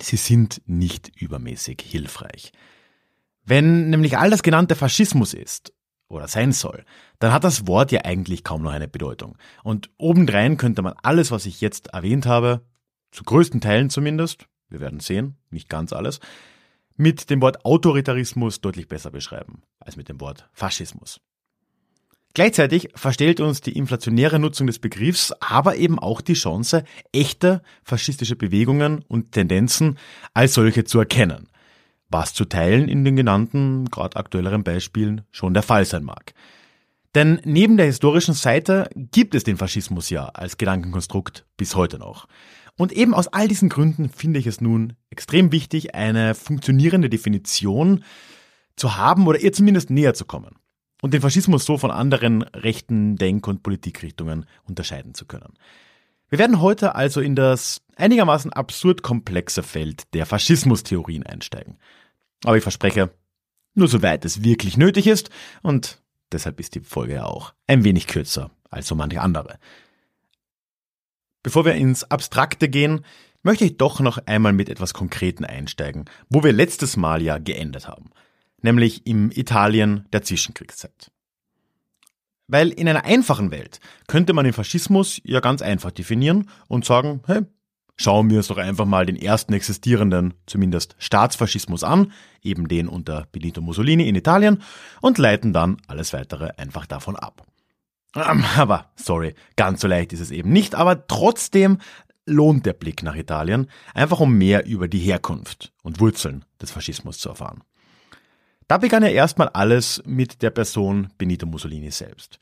sie 0.00 0.16
sind 0.16 0.60
nicht 0.66 1.10
übermäßig 1.20 1.80
hilfreich. 1.80 2.52
Wenn 3.48 3.88
nämlich 3.88 4.18
all 4.18 4.28
das 4.28 4.42
genannte 4.42 4.74
Faschismus 4.74 5.32
ist 5.32 5.72
oder 6.08 6.28
sein 6.28 6.52
soll, 6.52 6.84
dann 7.18 7.32
hat 7.32 7.44
das 7.44 7.66
Wort 7.66 7.90
ja 7.92 8.04
eigentlich 8.04 8.44
kaum 8.44 8.62
noch 8.62 8.72
eine 8.72 8.88
Bedeutung. 8.88 9.38
Und 9.64 9.88
obendrein 9.96 10.58
könnte 10.58 10.82
man 10.82 10.92
alles, 11.02 11.30
was 11.30 11.46
ich 11.46 11.62
jetzt 11.62 11.88
erwähnt 11.88 12.26
habe, 12.26 12.60
zu 13.10 13.24
größten 13.24 13.62
Teilen 13.62 13.88
zumindest, 13.88 14.48
wir 14.68 14.80
werden 14.80 15.00
sehen, 15.00 15.38
nicht 15.48 15.70
ganz 15.70 15.94
alles, 15.94 16.20
mit 16.96 17.30
dem 17.30 17.40
Wort 17.40 17.64
Autoritarismus 17.64 18.60
deutlich 18.60 18.86
besser 18.86 19.10
beschreiben 19.10 19.62
als 19.80 19.96
mit 19.96 20.10
dem 20.10 20.20
Wort 20.20 20.46
Faschismus. 20.52 21.18
Gleichzeitig 22.34 22.90
verstellt 22.96 23.40
uns 23.40 23.62
die 23.62 23.78
inflationäre 23.78 24.38
Nutzung 24.38 24.66
des 24.66 24.78
Begriffs 24.78 25.32
aber 25.40 25.76
eben 25.76 25.98
auch 25.98 26.20
die 26.20 26.34
Chance, 26.34 26.84
echte 27.12 27.62
faschistische 27.82 28.36
Bewegungen 28.36 29.06
und 29.08 29.32
Tendenzen 29.32 29.98
als 30.34 30.52
solche 30.52 30.84
zu 30.84 30.98
erkennen 30.98 31.48
was 32.08 32.34
zu 32.34 32.44
teilen 32.44 32.88
in 32.88 33.04
den 33.04 33.16
genannten, 33.16 33.86
gerade 33.86 34.16
aktuelleren 34.16 34.64
Beispielen 34.64 35.22
schon 35.30 35.54
der 35.54 35.62
Fall 35.62 35.84
sein 35.84 36.04
mag. 36.04 36.34
Denn 37.14 37.40
neben 37.44 37.76
der 37.76 37.86
historischen 37.86 38.34
Seite 38.34 38.88
gibt 38.94 39.34
es 39.34 39.44
den 39.44 39.56
Faschismus 39.56 40.10
ja 40.10 40.26
als 40.26 40.58
Gedankenkonstrukt 40.58 41.46
bis 41.56 41.74
heute 41.74 41.98
noch. 41.98 42.28
Und 42.76 42.92
eben 42.92 43.14
aus 43.14 43.28
all 43.28 43.48
diesen 43.48 43.68
Gründen 43.68 44.08
finde 44.08 44.38
ich 44.38 44.46
es 44.46 44.60
nun 44.60 44.94
extrem 45.10 45.50
wichtig, 45.50 45.94
eine 45.94 46.34
funktionierende 46.34 47.10
Definition 47.10 48.04
zu 48.76 48.96
haben 48.96 49.26
oder 49.26 49.40
ihr 49.40 49.52
zumindest 49.52 49.90
näher 49.90 50.14
zu 50.14 50.24
kommen 50.24 50.54
und 51.02 51.14
den 51.14 51.20
Faschismus 51.20 51.64
so 51.64 51.76
von 51.76 51.90
anderen 51.90 52.42
rechten 52.42 53.16
Denk- 53.16 53.48
und 53.48 53.62
Politikrichtungen 53.62 54.46
unterscheiden 54.64 55.14
zu 55.14 55.26
können. 55.26 55.54
Wir 56.28 56.38
werden 56.38 56.60
heute 56.60 56.94
also 56.94 57.20
in 57.20 57.34
das 57.34 57.80
einigermaßen 57.96 58.52
absurd 58.52 59.02
komplexe 59.02 59.62
Feld 59.62 60.12
der 60.14 60.26
Faschismustheorien 60.26 61.24
einsteigen. 61.24 61.78
Aber 62.44 62.56
ich 62.56 62.62
verspreche, 62.62 63.10
nur 63.74 63.88
soweit 63.88 64.24
es 64.24 64.42
wirklich 64.42 64.76
nötig 64.76 65.06
ist 65.06 65.30
und 65.62 66.02
deshalb 66.30 66.60
ist 66.60 66.74
die 66.74 66.80
Folge 66.80 67.14
ja 67.14 67.24
auch 67.24 67.54
ein 67.66 67.84
wenig 67.84 68.06
kürzer 68.06 68.50
als 68.70 68.88
so 68.88 68.94
manche 68.94 69.20
andere. 69.20 69.58
Bevor 71.42 71.64
wir 71.64 71.74
ins 71.74 72.04
Abstrakte 72.04 72.68
gehen, 72.68 73.04
möchte 73.42 73.64
ich 73.64 73.76
doch 73.76 74.00
noch 74.00 74.18
einmal 74.26 74.52
mit 74.52 74.68
etwas 74.68 74.92
Konkreten 74.92 75.44
einsteigen, 75.44 76.04
wo 76.28 76.42
wir 76.42 76.52
letztes 76.52 76.96
Mal 76.96 77.22
ja 77.22 77.38
geendet 77.38 77.88
haben, 77.88 78.10
nämlich 78.60 79.06
im 79.06 79.30
Italien 79.30 80.06
der 80.12 80.22
Zwischenkriegszeit. 80.22 81.10
Weil 82.48 82.70
in 82.70 82.88
einer 82.88 83.04
einfachen 83.04 83.50
Welt 83.50 83.78
könnte 84.06 84.32
man 84.32 84.44
den 84.44 84.54
Faschismus 84.54 85.20
ja 85.24 85.40
ganz 85.40 85.62
einfach 85.62 85.90
definieren 85.90 86.48
und 86.66 86.84
sagen, 86.84 87.20
hey, 87.26 87.42
schauen 87.96 88.30
wir 88.30 88.38
uns 88.38 88.48
doch 88.48 88.56
einfach 88.56 88.86
mal 88.86 89.04
den 89.04 89.16
ersten 89.16 89.52
existierenden, 89.52 90.34
zumindest 90.46 90.96
Staatsfaschismus 90.98 91.84
an, 91.84 92.12
eben 92.42 92.66
den 92.66 92.88
unter 92.88 93.26
Benito 93.32 93.60
Mussolini 93.60 94.08
in 94.08 94.14
Italien, 94.14 94.62
und 95.02 95.18
leiten 95.18 95.52
dann 95.52 95.76
alles 95.86 96.12
weitere 96.12 96.50
einfach 96.56 96.86
davon 96.86 97.16
ab. 97.16 97.46
Ähm, 98.16 98.44
aber, 98.56 98.90
sorry, 98.96 99.34
ganz 99.56 99.82
so 99.82 99.88
leicht 99.88 100.12
ist 100.12 100.20
es 100.20 100.30
eben 100.30 100.50
nicht, 100.50 100.74
aber 100.74 101.06
trotzdem 101.06 101.78
lohnt 102.24 102.66
der 102.66 102.72
Blick 102.72 103.02
nach 103.02 103.16
Italien, 103.16 103.68
einfach 103.94 104.20
um 104.20 104.34
mehr 104.34 104.66
über 104.66 104.88
die 104.88 104.98
Herkunft 104.98 105.72
und 105.82 106.00
Wurzeln 106.00 106.44
des 106.60 106.70
Faschismus 106.70 107.18
zu 107.18 107.30
erfahren. 107.30 107.62
Da 108.68 108.76
begann 108.76 109.02
ja 109.02 109.08
erstmal 109.08 109.48
alles 109.48 110.02
mit 110.04 110.42
der 110.42 110.50
Person 110.50 111.08
Benito 111.16 111.46
Mussolini 111.46 111.90
selbst. 111.90 112.38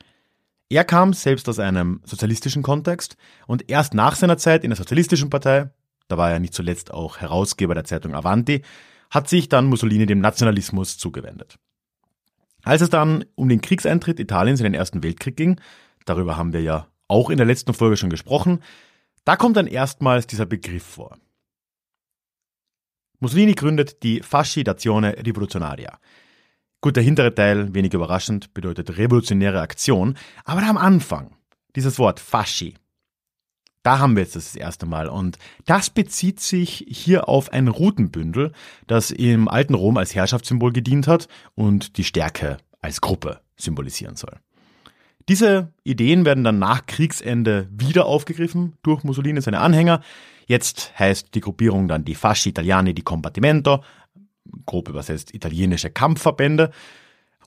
Er 0.69 0.83
kam 0.83 1.13
selbst 1.13 1.47
aus 1.47 1.59
einem 1.59 2.01
sozialistischen 2.03 2.63
Kontext 2.63 3.15
und 3.47 3.69
erst 3.69 3.93
nach 3.93 4.15
seiner 4.15 4.37
Zeit 4.37 4.65
in 4.65 4.69
der 4.69 4.77
sozialistischen 4.77 5.29
Partei, 5.29 5.69
da 6.09 6.17
war 6.17 6.29
er 6.29 6.39
nicht 6.39 6.53
zuletzt 6.53 6.91
auch 6.91 7.19
Herausgeber 7.19 7.73
der 7.73 7.85
Zeitung 7.85 8.13
Avanti, 8.13 8.61
hat 9.09 9.29
sich 9.29 9.47
dann 9.47 9.67
Mussolini 9.67 10.05
dem 10.05 10.19
Nationalismus 10.19 10.97
zugewendet. 10.97 11.57
Als 12.63 12.81
es 12.81 12.89
dann 12.89 13.23
um 13.35 13.47
den 13.47 13.61
Kriegseintritt 13.61 14.19
Italiens 14.19 14.59
in 14.59 14.65
den 14.65 14.73
Ersten 14.73 15.03
Weltkrieg 15.03 15.37
ging, 15.37 15.61
darüber 16.03 16.35
haben 16.35 16.51
wir 16.51 16.61
ja 16.61 16.87
auch 17.07 17.29
in 17.29 17.37
der 17.37 17.45
letzten 17.45 17.73
Folge 17.73 17.95
schon 17.95 18.09
gesprochen, 18.09 18.61
da 19.23 19.37
kommt 19.37 19.55
dann 19.55 19.67
erstmals 19.67 20.27
dieser 20.27 20.45
Begriff 20.45 20.83
vor. 20.83 21.17
Mussolini 23.19 23.53
gründet 23.53 24.03
die 24.03 24.21
Fasci 24.21 24.61
d'Azione 24.61 25.25
Rivoluzionaria. 25.25 25.99
Gut, 26.81 26.95
der 26.95 27.03
hintere 27.03 27.33
Teil, 27.33 27.73
wenig 27.73 27.93
überraschend, 27.93 28.53
bedeutet 28.53 28.97
revolutionäre 28.97 29.61
Aktion, 29.61 30.17
aber 30.45 30.61
am 30.63 30.77
Anfang, 30.77 31.35
dieses 31.75 31.97
Wort 31.97 32.19
Fasci, 32.19 32.75
da 33.81 33.99
haben 33.99 34.15
wir 34.15 34.23
jetzt 34.23 34.35
das 34.35 34.55
erste 34.55 34.85
Mal 34.85 35.07
und 35.07 35.37
das 35.65 35.89
bezieht 35.89 36.41
sich 36.41 36.85
hier 36.89 37.29
auf 37.29 37.53
ein 37.53 37.67
Rutenbündel, 37.69 38.51
das 38.85 39.11
im 39.11 39.47
alten 39.47 39.73
Rom 39.73 39.97
als 39.97 40.13
Herrschaftssymbol 40.13 40.73
gedient 40.73 41.07
hat 41.07 41.27
und 41.55 41.97
die 41.97 42.03
Stärke 42.03 42.57
als 42.81 43.01
Gruppe 43.01 43.39
symbolisieren 43.55 44.17
soll. 44.17 44.33
Diese 45.29 45.73
Ideen 45.83 46.25
werden 46.25 46.43
dann 46.43 46.59
nach 46.59 46.85
Kriegsende 46.85 47.67
wieder 47.71 48.05
aufgegriffen 48.05 48.77
durch 48.83 49.03
Mussolini 49.03 49.39
und 49.39 49.43
seine 49.43 49.59
Anhänger. 49.59 50.01
Jetzt 50.47 50.97
heißt 50.97 51.35
die 51.35 51.41
Gruppierung 51.41 51.89
dann 51.89 52.05
die 52.05 52.15
Fasci 52.15 52.49
Italiani 52.49 52.93
di 52.93 53.01
Combattimento, 53.01 53.83
grob 54.65 54.87
übersetzt 54.87 55.33
italienische 55.33 55.89
Kampfverbände. 55.89 56.71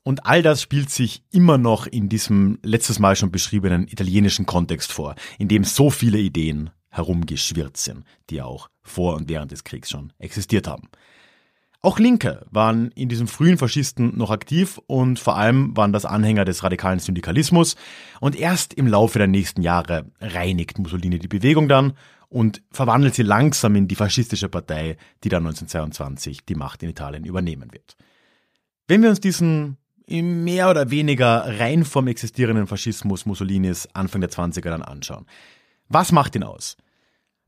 Und 0.02 0.26
all 0.26 0.42
das 0.42 0.62
spielt 0.62 0.90
sich 0.90 1.22
immer 1.30 1.58
noch 1.58 1.86
in 1.86 2.08
diesem 2.08 2.58
letztes 2.62 2.98
Mal 2.98 3.16
schon 3.16 3.30
beschriebenen 3.30 3.88
italienischen 3.88 4.46
Kontext 4.46 4.92
vor, 4.92 5.14
in 5.38 5.48
dem 5.48 5.64
so 5.64 5.90
viele 5.90 6.18
Ideen 6.18 6.70
herumgeschwirrt 6.90 7.76
sind, 7.76 8.04
die 8.28 8.42
auch 8.42 8.68
vor 8.82 9.16
und 9.16 9.28
während 9.28 9.50
des 9.50 9.64
Kriegs 9.64 9.90
schon 9.90 10.12
existiert 10.18 10.68
haben. 10.68 10.88
Auch 11.82 11.98
Linke 11.98 12.44
waren 12.50 12.90
in 12.90 13.08
diesem 13.08 13.26
frühen 13.26 13.56
Faschisten 13.56 14.16
noch 14.18 14.30
aktiv 14.30 14.78
und 14.86 15.18
vor 15.18 15.36
allem 15.36 15.74
waren 15.78 15.94
das 15.94 16.04
Anhänger 16.04 16.44
des 16.44 16.62
radikalen 16.62 16.98
Syndikalismus 16.98 17.76
und 18.20 18.36
erst 18.38 18.74
im 18.74 18.86
Laufe 18.86 19.18
der 19.18 19.28
nächsten 19.28 19.62
Jahre 19.62 20.10
reinigt 20.20 20.78
Mussolini 20.78 21.18
die 21.18 21.28
Bewegung 21.28 21.68
dann 21.68 21.94
und 22.30 22.62
verwandelt 22.70 23.14
sie 23.14 23.22
langsam 23.22 23.76
in 23.76 23.88
die 23.88 23.96
faschistische 23.96 24.48
Partei, 24.48 24.96
die 25.22 25.28
dann 25.28 25.46
1922 25.46 26.46
die 26.46 26.54
Macht 26.54 26.82
in 26.82 26.88
Italien 26.88 27.26
übernehmen 27.26 27.72
wird. 27.72 27.96
Wenn 28.88 29.02
wir 29.02 29.10
uns 29.10 29.20
diesen 29.20 29.76
im 30.10 30.42
mehr 30.44 30.68
oder 30.68 30.90
weniger 30.90 31.60
rein 31.60 31.84
vom 31.84 32.08
existierenden 32.08 32.66
Faschismus 32.66 33.26
Mussolinis 33.26 33.88
Anfang 33.92 34.20
der 34.20 34.30
20er 34.30 34.68
dann 34.68 34.82
anschauen. 34.82 35.26
Was 35.88 36.10
macht 36.12 36.34
ihn 36.34 36.42
aus? 36.42 36.76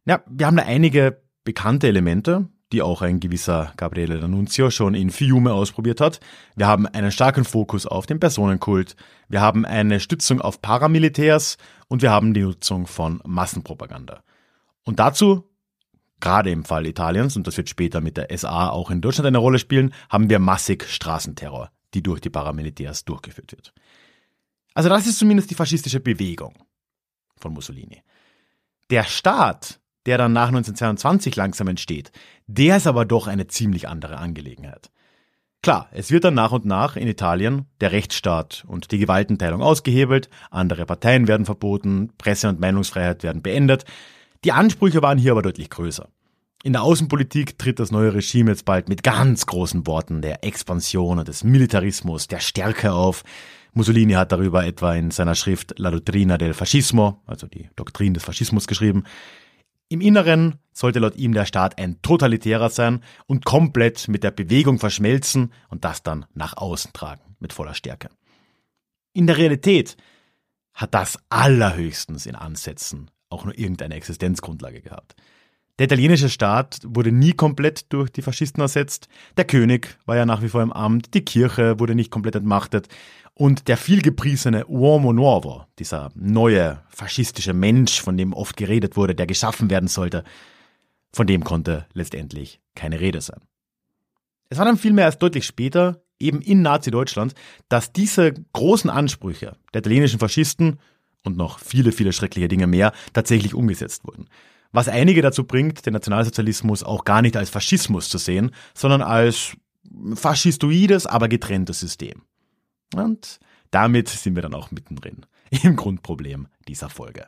Ja, 0.06 0.22
wir 0.28 0.46
haben 0.46 0.56
da 0.56 0.62
einige 0.62 1.20
bekannte 1.44 1.88
Elemente, 1.88 2.48
die 2.72 2.80
auch 2.80 3.02
ein 3.02 3.20
gewisser 3.20 3.72
Gabriele 3.76 4.20
D'Annunzio 4.20 4.70
schon 4.70 4.94
in 4.94 5.10
Fiume 5.10 5.52
ausprobiert 5.52 6.00
hat. 6.00 6.20
Wir 6.54 6.68
haben 6.68 6.86
einen 6.86 7.10
starken 7.10 7.44
Fokus 7.44 7.84
auf 7.84 8.06
den 8.06 8.20
Personenkult, 8.20 8.96
wir 9.28 9.40
haben 9.40 9.64
eine 9.64 9.98
Stützung 9.98 10.40
auf 10.40 10.62
Paramilitärs 10.62 11.58
und 11.88 12.00
wir 12.00 12.10
haben 12.10 12.32
die 12.32 12.42
Nutzung 12.42 12.86
von 12.86 13.20
Massenpropaganda. 13.24 14.22
Und 14.84 14.98
dazu, 14.98 15.50
gerade 16.20 16.50
im 16.50 16.64
Fall 16.64 16.86
Italiens, 16.86 17.36
und 17.36 17.46
das 17.46 17.56
wird 17.56 17.68
später 17.68 18.00
mit 18.00 18.16
der 18.16 18.36
SA 18.36 18.70
auch 18.70 18.90
in 18.90 19.00
Deutschland 19.00 19.26
eine 19.26 19.38
Rolle 19.38 19.58
spielen, 19.58 19.94
haben 20.08 20.28
wir 20.30 20.38
massig 20.38 20.88
Straßenterror, 20.88 21.70
die 21.94 22.02
durch 22.02 22.20
die 22.20 22.30
Paramilitärs 22.30 23.04
durchgeführt 23.04 23.52
wird. 23.52 23.72
Also 24.74 24.88
das 24.88 25.06
ist 25.06 25.18
zumindest 25.18 25.50
die 25.50 25.54
faschistische 25.54 26.00
Bewegung 26.00 26.54
von 27.36 27.52
Mussolini. 27.52 28.02
Der 28.90 29.04
Staat 29.04 29.80
der 30.06 30.18
dann 30.18 30.32
nach 30.32 30.48
1922 30.48 31.36
langsam 31.36 31.68
entsteht, 31.68 32.12
der 32.46 32.76
ist 32.76 32.86
aber 32.86 33.04
doch 33.04 33.26
eine 33.26 33.46
ziemlich 33.46 33.88
andere 33.88 34.18
Angelegenheit. 34.18 34.90
Klar, 35.62 35.88
es 35.92 36.10
wird 36.10 36.24
dann 36.24 36.34
nach 36.34 36.50
und 36.50 36.64
nach 36.64 36.96
in 36.96 37.06
Italien 37.06 37.66
der 37.80 37.92
Rechtsstaat 37.92 38.64
und 38.66 38.90
die 38.90 38.98
Gewaltenteilung 38.98 39.62
ausgehebelt, 39.62 40.28
andere 40.50 40.86
Parteien 40.86 41.28
werden 41.28 41.46
verboten, 41.46 42.10
Presse- 42.18 42.48
und 42.48 42.58
Meinungsfreiheit 42.58 43.22
werden 43.22 43.42
beendet. 43.42 43.84
Die 44.44 44.52
Ansprüche 44.52 45.02
waren 45.02 45.18
hier 45.18 45.32
aber 45.32 45.42
deutlich 45.42 45.70
größer. 45.70 46.08
In 46.64 46.72
der 46.72 46.82
Außenpolitik 46.82 47.58
tritt 47.58 47.78
das 47.78 47.90
neue 47.90 48.14
Regime 48.14 48.50
jetzt 48.50 48.64
bald 48.64 48.88
mit 48.88 49.02
ganz 49.02 49.46
großen 49.46 49.86
Worten 49.86 50.20
der 50.20 50.44
Expansion 50.44 51.18
und 51.18 51.28
des 51.28 51.44
Militarismus, 51.44 52.28
der 52.28 52.40
Stärke 52.40 52.92
auf. 52.92 53.22
Mussolini 53.72 54.14
hat 54.14 54.32
darüber 54.32 54.64
etwa 54.64 54.94
in 54.94 55.10
seiner 55.10 55.34
Schrift 55.34 55.78
La 55.78 55.90
Dottrina 55.90 56.38
del 56.38 56.54
Fascismo, 56.54 57.22
also 57.26 57.46
die 57.46 57.68
Doktrin 57.76 58.14
des 58.14 58.24
Faschismus 58.24 58.66
geschrieben. 58.66 59.04
Im 59.88 60.00
Inneren 60.00 60.58
sollte 60.72 60.98
laut 60.98 61.16
ihm 61.16 61.34
der 61.34 61.46
Staat 61.46 61.78
ein 61.78 62.00
totalitärer 62.02 62.70
sein 62.70 63.02
und 63.26 63.44
komplett 63.44 64.08
mit 64.08 64.24
der 64.24 64.30
Bewegung 64.30 64.78
verschmelzen 64.78 65.52
und 65.68 65.84
das 65.84 66.02
dann 66.02 66.26
nach 66.34 66.56
außen 66.56 66.92
tragen 66.92 67.36
mit 67.38 67.52
voller 67.52 67.74
Stärke. 67.74 68.08
In 69.12 69.26
der 69.26 69.36
Realität 69.36 69.96
hat 70.74 70.94
das 70.94 71.18
allerhöchstens 71.28 72.26
in 72.26 72.34
Ansätzen 72.34 73.10
auch 73.32 73.44
nur 73.44 73.58
irgendeine 73.58 73.94
Existenzgrundlage 73.94 74.80
gehabt. 74.80 75.14
Der 75.78 75.86
italienische 75.86 76.28
Staat 76.28 76.80
wurde 76.84 77.10
nie 77.10 77.32
komplett 77.32 77.92
durch 77.92 78.10
die 78.10 78.22
Faschisten 78.22 78.60
ersetzt, 78.60 79.08
der 79.36 79.46
König 79.46 79.98
war 80.04 80.16
ja 80.16 80.26
nach 80.26 80.42
wie 80.42 80.48
vor 80.48 80.62
im 80.62 80.72
Amt, 80.72 81.14
die 81.14 81.24
Kirche 81.24 81.80
wurde 81.80 81.94
nicht 81.94 82.10
komplett 82.10 82.36
entmachtet 82.36 82.88
und 83.34 83.68
der 83.68 83.78
vielgepriesene 83.78 84.66
Uomo 84.66 85.12
Nuovo, 85.12 85.64
dieser 85.78 86.10
neue 86.14 86.82
faschistische 86.88 87.54
Mensch, 87.54 88.00
von 88.00 88.16
dem 88.16 88.34
oft 88.34 88.56
geredet 88.56 88.96
wurde, 88.96 89.14
der 89.14 89.26
geschaffen 89.26 89.70
werden 89.70 89.88
sollte, 89.88 90.24
von 91.12 91.26
dem 91.26 91.42
konnte 91.42 91.86
letztendlich 91.94 92.60
keine 92.74 93.00
Rede 93.00 93.20
sein. 93.20 93.40
Es 94.50 94.58
war 94.58 94.66
dann 94.66 94.76
vielmehr 94.76 95.06
erst 95.06 95.22
deutlich 95.22 95.46
später, 95.46 96.02
eben 96.20 96.40
in 96.40 96.62
Nazi-Deutschland, 96.62 97.34
dass 97.68 97.92
diese 97.92 98.32
großen 98.52 98.90
Ansprüche 98.90 99.56
der 99.72 99.80
italienischen 99.80 100.18
Faschisten 100.18 100.78
und 101.24 101.36
noch 101.36 101.58
viele, 101.58 101.92
viele 101.92 102.12
schreckliche 102.12 102.48
Dinge 102.48 102.66
mehr 102.66 102.92
tatsächlich 103.12 103.54
umgesetzt 103.54 104.04
wurden. 104.04 104.28
Was 104.72 104.88
einige 104.88 105.22
dazu 105.22 105.44
bringt, 105.44 105.84
den 105.84 105.92
Nationalsozialismus 105.92 106.82
auch 106.82 107.04
gar 107.04 107.22
nicht 107.22 107.36
als 107.36 107.50
Faschismus 107.50 108.08
zu 108.08 108.18
sehen, 108.18 108.52
sondern 108.74 109.02
als 109.02 109.56
faschistoides, 110.14 111.06
aber 111.06 111.28
getrenntes 111.28 111.80
System. 111.80 112.22
Und 112.94 113.38
damit 113.70 114.08
sind 114.08 114.34
wir 114.34 114.42
dann 114.42 114.54
auch 114.54 114.70
mittendrin 114.70 115.26
im 115.62 115.76
Grundproblem 115.76 116.48
dieser 116.68 116.88
Folge. 116.88 117.26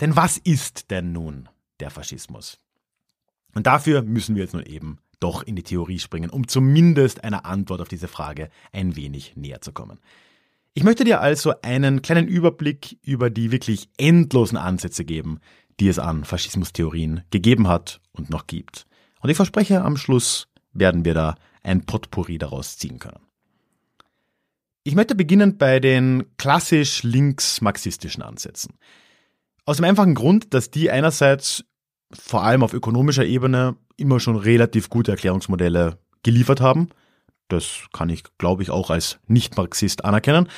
Denn 0.00 0.16
was 0.16 0.36
ist 0.36 0.90
denn 0.90 1.12
nun 1.12 1.48
der 1.80 1.90
Faschismus? 1.90 2.58
Und 3.54 3.66
dafür 3.66 4.02
müssen 4.02 4.36
wir 4.36 4.42
jetzt 4.42 4.54
nun 4.54 4.62
eben 4.62 4.98
doch 5.20 5.42
in 5.42 5.56
die 5.56 5.62
Theorie 5.62 5.98
springen, 5.98 6.30
um 6.30 6.46
zumindest 6.46 7.24
einer 7.24 7.44
Antwort 7.44 7.80
auf 7.80 7.88
diese 7.88 8.06
Frage 8.06 8.50
ein 8.72 8.94
wenig 8.94 9.36
näher 9.36 9.60
zu 9.60 9.72
kommen. 9.72 9.98
Ich 10.78 10.84
möchte 10.84 11.02
dir 11.02 11.20
also 11.20 11.54
einen 11.62 12.02
kleinen 12.02 12.28
Überblick 12.28 13.00
über 13.02 13.30
die 13.30 13.50
wirklich 13.50 13.88
endlosen 13.96 14.56
Ansätze 14.56 15.04
geben, 15.04 15.40
die 15.80 15.88
es 15.88 15.98
an 15.98 16.22
Faschismustheorien 16.24 17.22
gegeben 17.30 17.66
hat 17.66 18.00
und 18.12 18.30
noch 18.30 18.46
gibt. 18.46 18.86
Und 19.20 19.28
ich 19.28 19.34
verspreche, 19.34 19.82
am 19.82 19.96
Schluss 19.96 20.46
werden 20.72 21.04
wir 21.04 21.14
da 21.14 21.34
ein 21.64 21.84
Potpourri 21.84 22.38
daraus 22.38 22.78
ziehen 22.78 23.00
können. 23.00 23.18
Ich 24.84 24.94
möchte 24.94 25.16
beginnen 25.16 25.58
bei 25.58 25.80
den 25.80 26.26
klassisch 26.36 27.02
links-marxistischen 27.02 28.22
Ansätzen. 28.22 28.74
Aus 29.64 29.78
dem 29.78 29.84
einfachen 29.84 30.14
Grund, 30.14 30.54
dass 30.54 30.70
die 30.70 30.92
einerseits 30.92 31.64
vor 32.12 32.44
allem 32.44 32.62
auf 32.62 32.72
ökonomischer 32.72 33.24
Ebene 33.24 33.74
immer 33.96 34.20
schon 34.20 34.36
relativ 34.36 34.90
gute 34.90 35.10
Erklärungsmodelle 35.10 35.98
geliefert 36.22 36.60
haben. 36.60 36.90
Das 37.48 37.86
kann 37.92 38.10
ich, 38.10 38.22
glaube 38.38 38.62
ich, 38.62 38.70
auch 38.70 38.90
als 38.90 39.18
Nicht-Marxist 39.26 40.04
anerkennen. 40.04 40.48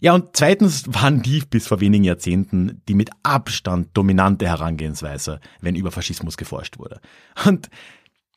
Ja, 0.00 0.14
und 0.14 0.36
zweitens 0.36 0.84
waren 0.86 1.22
die 1.22 1.40
bis 1.40 1.66
vor 1.66 1.80
wenigen 1.80 2.04
Jahrzehnten 2.04 2.82
die 2.88 2.94
mit 2.94 3.10
Abstand 3.24 3.88
dominante 3.94 4.46
Herangehensweise, 4.46 5.40
wenn 5.60 5.74
über 5.74 5.90
Faschismus 5.90 6.36
geforscht 6.36 6.78
wurde. 6.78 7.00
Und 7.44 7.68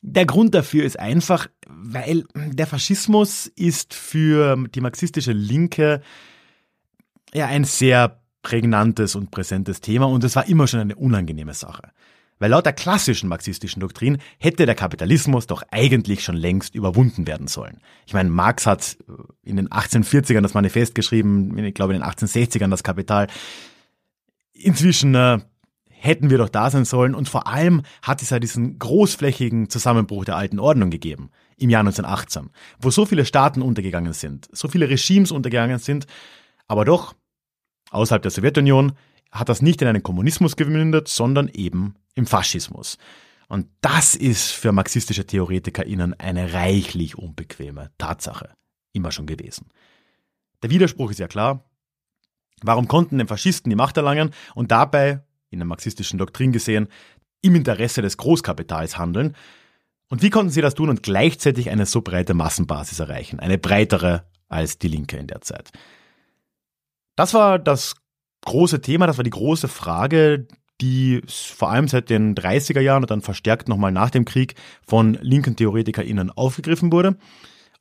der 0.02 0.26
Grund 0.26 0.56
dafür 0.56 0.84
ist 0.84 0.98
einfach, 0.98 1.48
weil 1.68 2.26
der 2.36 2.66
Faschismus 2.66 3.46
ist 3.46 3.94
für 3.94 4.58
die 4.74 4.82
marxistische 4.82 5.34
Linke 5.34 6.02
ja 7.34 7.46
ein 7.46 7.64
sehr 7.64 8.20
prägnantes 8.42 9.16
und 9.16 9.30
präsentes 9.30 9.82
Thema 9.82 10.08
und 10.08 10.24
es 10.24 10.36
war 10.36 10.48
immer 10.48 10.66
schon 10.66 10.80
eine 10.80 10.96
unangenehme 10.96 11.54
Sache. 11.54 11.92
Weil 12.42 12.50
laut 12.50 12.66
der 12.66 12.74
klassischen 12.74 13.30
marxistischen 13.30 13.82
Doktrin 13.82 14.18
hätte 14.40 14.66
der 14.66 14.74
Kapitalismus 14.74 15.46
doch 15.46 15.62
eigentlich 15.70 16.24
schon 16.24 16.36
längst 16.36 16.74
überwunden 16.74 17.28
werden 17.28 17.46
sollen. 17.46 17.82
Ich 18.08 18.14
meine, 18.14 18.32
Marx 18.32 18.66
hat 18.66 18.98
in 19.44 19.58
den 19.58 19.70
1840ern 19.70 20.42
das 20.42 20.56
Manifest 20.56 20.96
geschrieben, 20.96 21.56
ich 21.60 21.76
glaube 21.76 21.94
in 21.94 22.02
den 22.02 22.10
1860ern 22.10 22.72
das 22.72 22.82
Kapital. 22.82 23.28
Inzwischen 24.54 25.14
äh, 25.14 25.38
hätten 25.90 26.32
wir 26.32 26.40
doch 26.40 26.50
da 26.50 26.72
sein 26.72 26.84
sollen. 26.84 27.14
Und 27.14 27.30
vor 27.30 27.46
allem 27.46 27.84
hat 28.02 28.24
es 28.24 28.32
ja 28.32 28.40
diesen 28.40 28.80
großflächigen 28.80 29.70
Zusammenbruch 29.70 30.26
der 30.26 30.36
alten 30.36 30.58
Ordnung 30.58 30.90
gegeben 30.90 31.30
im 31.58 31.70
Jahr 31.70 31.82
1918, 31.82 32.50
wo 32.80 32.90
so 32.90 33.06
viele 33.06 33.24
Staaten 33.24 33.62
untergegangen 33.62 34.14
sind, 34.14 34.50
so 34.52 34.68
viele 34.68 34.90
Regimes 34.90 35.32
untergegangen 35.32 35.78
sind, 35.78 36.08
aber 36.68 36.86
doch 36.86 37.14
außerhalb 37.92 38.24
der 38.24 38.32
Sowjetunion 38.32 38.94
hat 39.32 39.50
das 39.50 39.62
nicht 39.62 39.82
in 39.82 39.88
einen 39.88 40.04
Kommunismus 40.04 40.56
gemündet, 40.56 41.08
sondern 41.08 41.48
eben 41.48 41.96
im 42.16 42.26
Faschismus. 42.26 42.98
Und 43.48 43.68
das 43.82 44.16
ist 44.16 44.52
für 44.52 44.72
marxistische 44.72 45.26
TheoretikerInnen 45.26 46.20
eine 46.20 46.54
reichlich 46.54 47.18
unbequeme 47.18 47.92
Tatsache. 47.98 48.54
Immer 48.94 49.12
schon 49.12 49.26
gewesen. 49.26 49.70
Der 50.64 50.70
Widerspruch 50.70 51.12
ist 51.12 51.20
ja 51.20 51.28
klar. 51.28 51.66
Warum 52.62 52.88
konnten 52.88 53.18
den 53.18 53.28
Faschisten 53.28 53.70
die 53.70 53.76
Macht 53.76 53.98
erlangen 53.98 54.32
und 54.54 54.72
dabei 54.72 55.24
in 55.52 55.60
der 55.60 55.68
marxistischen 55.68 56.18
Doktrin 56.18 56.52
gesehen, 56.52 56.88
im 57.42 57.56
Interesse 57.56 58.02
des 58.02 58.18
Großkapitals 58.18 58.98
handeln. 58.98 59.36
Und 60.10 60.22
wie 60.22 60.30
konnten 60.30 60.52
sie 60.52 60.62
das 60.62 60.76
tun 60.76 60.90
und 60.90 61.04
gleichzeitig 61.04 61.70
eine 61.70 61.86
so 61.86 62.02
breite 62.02 62.34
Massenbasis 62.34 63.00
erreichen, 63.00 63.40
eine 63.40 63.58
breitere 63.58 64.26
als 64.50 64.80
die 64.80 64.88
Linke 64.88 65.18
in 65.18 65.28
der 65.28 65.42
Zeit? 65.42 65.72
Das 67.16 67.34
war 67.34 67.60
das 67.60 67.96
große 68.46 68.82
Thema, 68.82 69.08
das 69.08 69.18
war 69.18 69.24
die 69.24 69.30
große 69.30 69.68
Frage, 69.68 70.48
die 70.82 71.22
vor 71.28 71.70
allem 71.70 71.88
seit 71.88 72.10
den 72.10 72.36
30er 72.36 72.82
Jahren 72.82 73.04
und 73.04 73.12
dann 73.12 73.22
verstärkt 73.22 73.70
nochmal 73.70 73.92
nach 73.92 74.10
dem 74.10 74.26
Krieg 74.26 74.56
von 74.86 75.18
linken 75.22 75.56
TheoretikerInnen 75.56 76.32
aufgegriffen 76.32 76.92
wurde. 76.92 77.18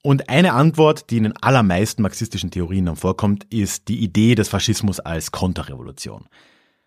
Und 0.02 0.28
eine 0.30 0.54
Antwort, 0.54 1.10
die 1.10 1.18
in 1.18 1.24
den 1.24 1.36
allermeisten 1.36 2.02
marxistischen 2.02 2.50
Theorien 2.50 2.86
dann 2.86 2.96
vorkommt, 2.96 3.44
ist 3.52 3.88
die 3.88 4.00
Idee 4.00 4.34
des 4.34 4.48
Faschismus 4.48 5.00
als 5.00 5.30
Konterrevolution. 5.30 6.26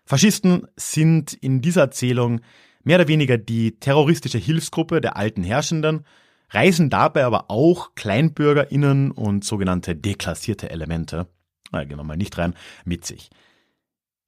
Faschisten 0.04 0.66
sind 0.76 1.32
in 1.32 1.60
dieser 1.60 1.82
Erzählung 1.82 2.40
mehr 2.82 2.98
oder 2.98 3.08
weniger 3.08 3.38
die 3.38 3.78
terroristische 3.78 4.38
Hilfsgruppe 4.38 5.00
der 5.00 5.16
alten 5.16 5.42
Herrschenden, 5.42 6.04
reisen 6.50 6.90
dabei 6.90 7.24
aber 7.24 7.50
auch 7.50 7.94
KleinbürgerInnen 7.94 9.10
und 9.10 9.44
sogenannte 9.44 9.96
deklassierte 9.96 10.70
Elemente, 10.70 11.26
gehen 11.72 11.96
wir 11.96 12.04
mal 12.04 12.16
nicht 12.16 12.36
rein, 12.36 12.54
mit 12.84 13.04
sich. 13.04 13.30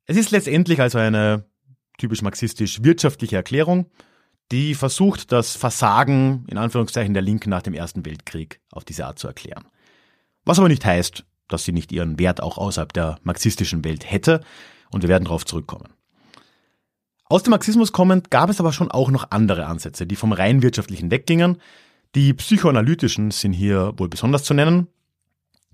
Es 0.06 0.16
ist 0.16 0.30
letztendlich 0.30 0.80
also 0.80 0.98
eine 0.98 1.44
typisch 1.98 2.22
marxistisch 2.22 2.82
wirtschaftliche 2.82 3.36
Erklärung, 3.36 3.86
die 4.52 4.74
versucht, 4.74 5.32
das 5.32 5.56
Versagen 5.56 6.44
in 6.48 6.58
Anführungszeichen 6.58 7.14
der 7.14 7.22
Linken 7.22 7.50
nach 7.50 7.62
dem 7.62 7.74
Ersten 7.74 8.04
Weltkrieg 8.06 8.60
auf 8.70 8.84
diese 8.84 9.06
Art 9.06 9.18
zu 9.18 9.26
erklären. 9.26 9.64
Was 10.44 10.58
aber 10.58 10.68
nicht 10.68 10.84
heißt, 10.84 11.24
dass 11.48 11.64
sie 11.64 11.72
nicht 11.72 11.90
ihren 11.90 12.18
Wert 12.18 12.40
auch 12.40 12.58
außerhalb 12.58 12.92
der 12.92 13.18
marxistischen 13.22 13.84
Welt 13.84 14.08
hätte, 14.08 14.40
und 14.90 15.02
wir 15.02 15.08
werden 15.08 15.24
darauf 15.24 15.44
zurückkommen. 15.44 15.88
Aus 17.24 17.42
dem 17.42 17.50
Marxismus 17.50 17.90
kommend 17.90 18.30
gab 18.30 18.50
es 18.50 18.60
aber 18.60 18.72
schon 18.72 18.90
auch 18.90 19.10
noch 19.10 19.30
andere 19.30 19.66
Ansätze, 19.66 20.06
die 20.06 20.14
vom 20.14 20.32
rein 20.32 20.62
wirtschaftlichen 20.62 21.10
weggingen. 21.10 21.60
Die 22.14 22.32
psychoanalytischen 22.32 23.32
sind 23.32 23.52
hier 23.52 23.92
wohl 23.96 24.08
besonders 24.08 24.44
zu 24.44 24.54
nennen. 24.54 24.86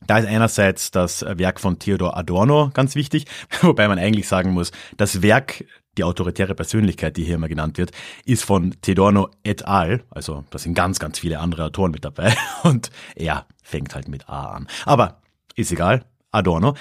Da 0.06 0.18
ist 0.18 0.26
einerseits 0.26 0.90
das 0.90 1.22
Werk 1.22 1.60
von 1.60 1.78
Theodor 1.78 2.16
Adorno 2.16 2.70
ganz 2.72 2.94
wichtig, 2.94 3.26
wobei 3.60 3.88
man 3.88 3.98
eigentlich 3.98 4.28
sagen 4.28 4.52
muss, 4.52 4.72
das 4.96 5.22
Werk, 5.22 5.64
die 5.98 6.04
autoritäre 6.04 6.54
Persönlichkeit, 6.54 7.16
die 7.16 7.24
hier 7.24 7.36
immer 7.36 7.48
genannt 7.48 7.78
wird, 7.78 7.92
ist 8.24 8.44
von 8.44 8.74
Theodorno 8.80 9.28
et 9.44 9.66
al. 9.66 10.04
Also 10.10 10.44
da 10.50 10.58
sind 10.58 10.74
ganz, 10.74 10.98
ganz 10.98 11.18
viele 11.18 11.38
andere 11.38 11.64
Autoren 11.64 11.90
mit 11.90 12.04
dabei 12.04 12.34
und 12.62 12.90
er 13.14 13.46
fängt 13.62 13.94
halt 13.94 14.08
mit 14.08 14.28
A 14.28 14.52
an. 14.52 14.68
Aber 14.84 15.20
ist 15.54 15.72
egal, 15.72 16.04
Adorno. 16.30 16.74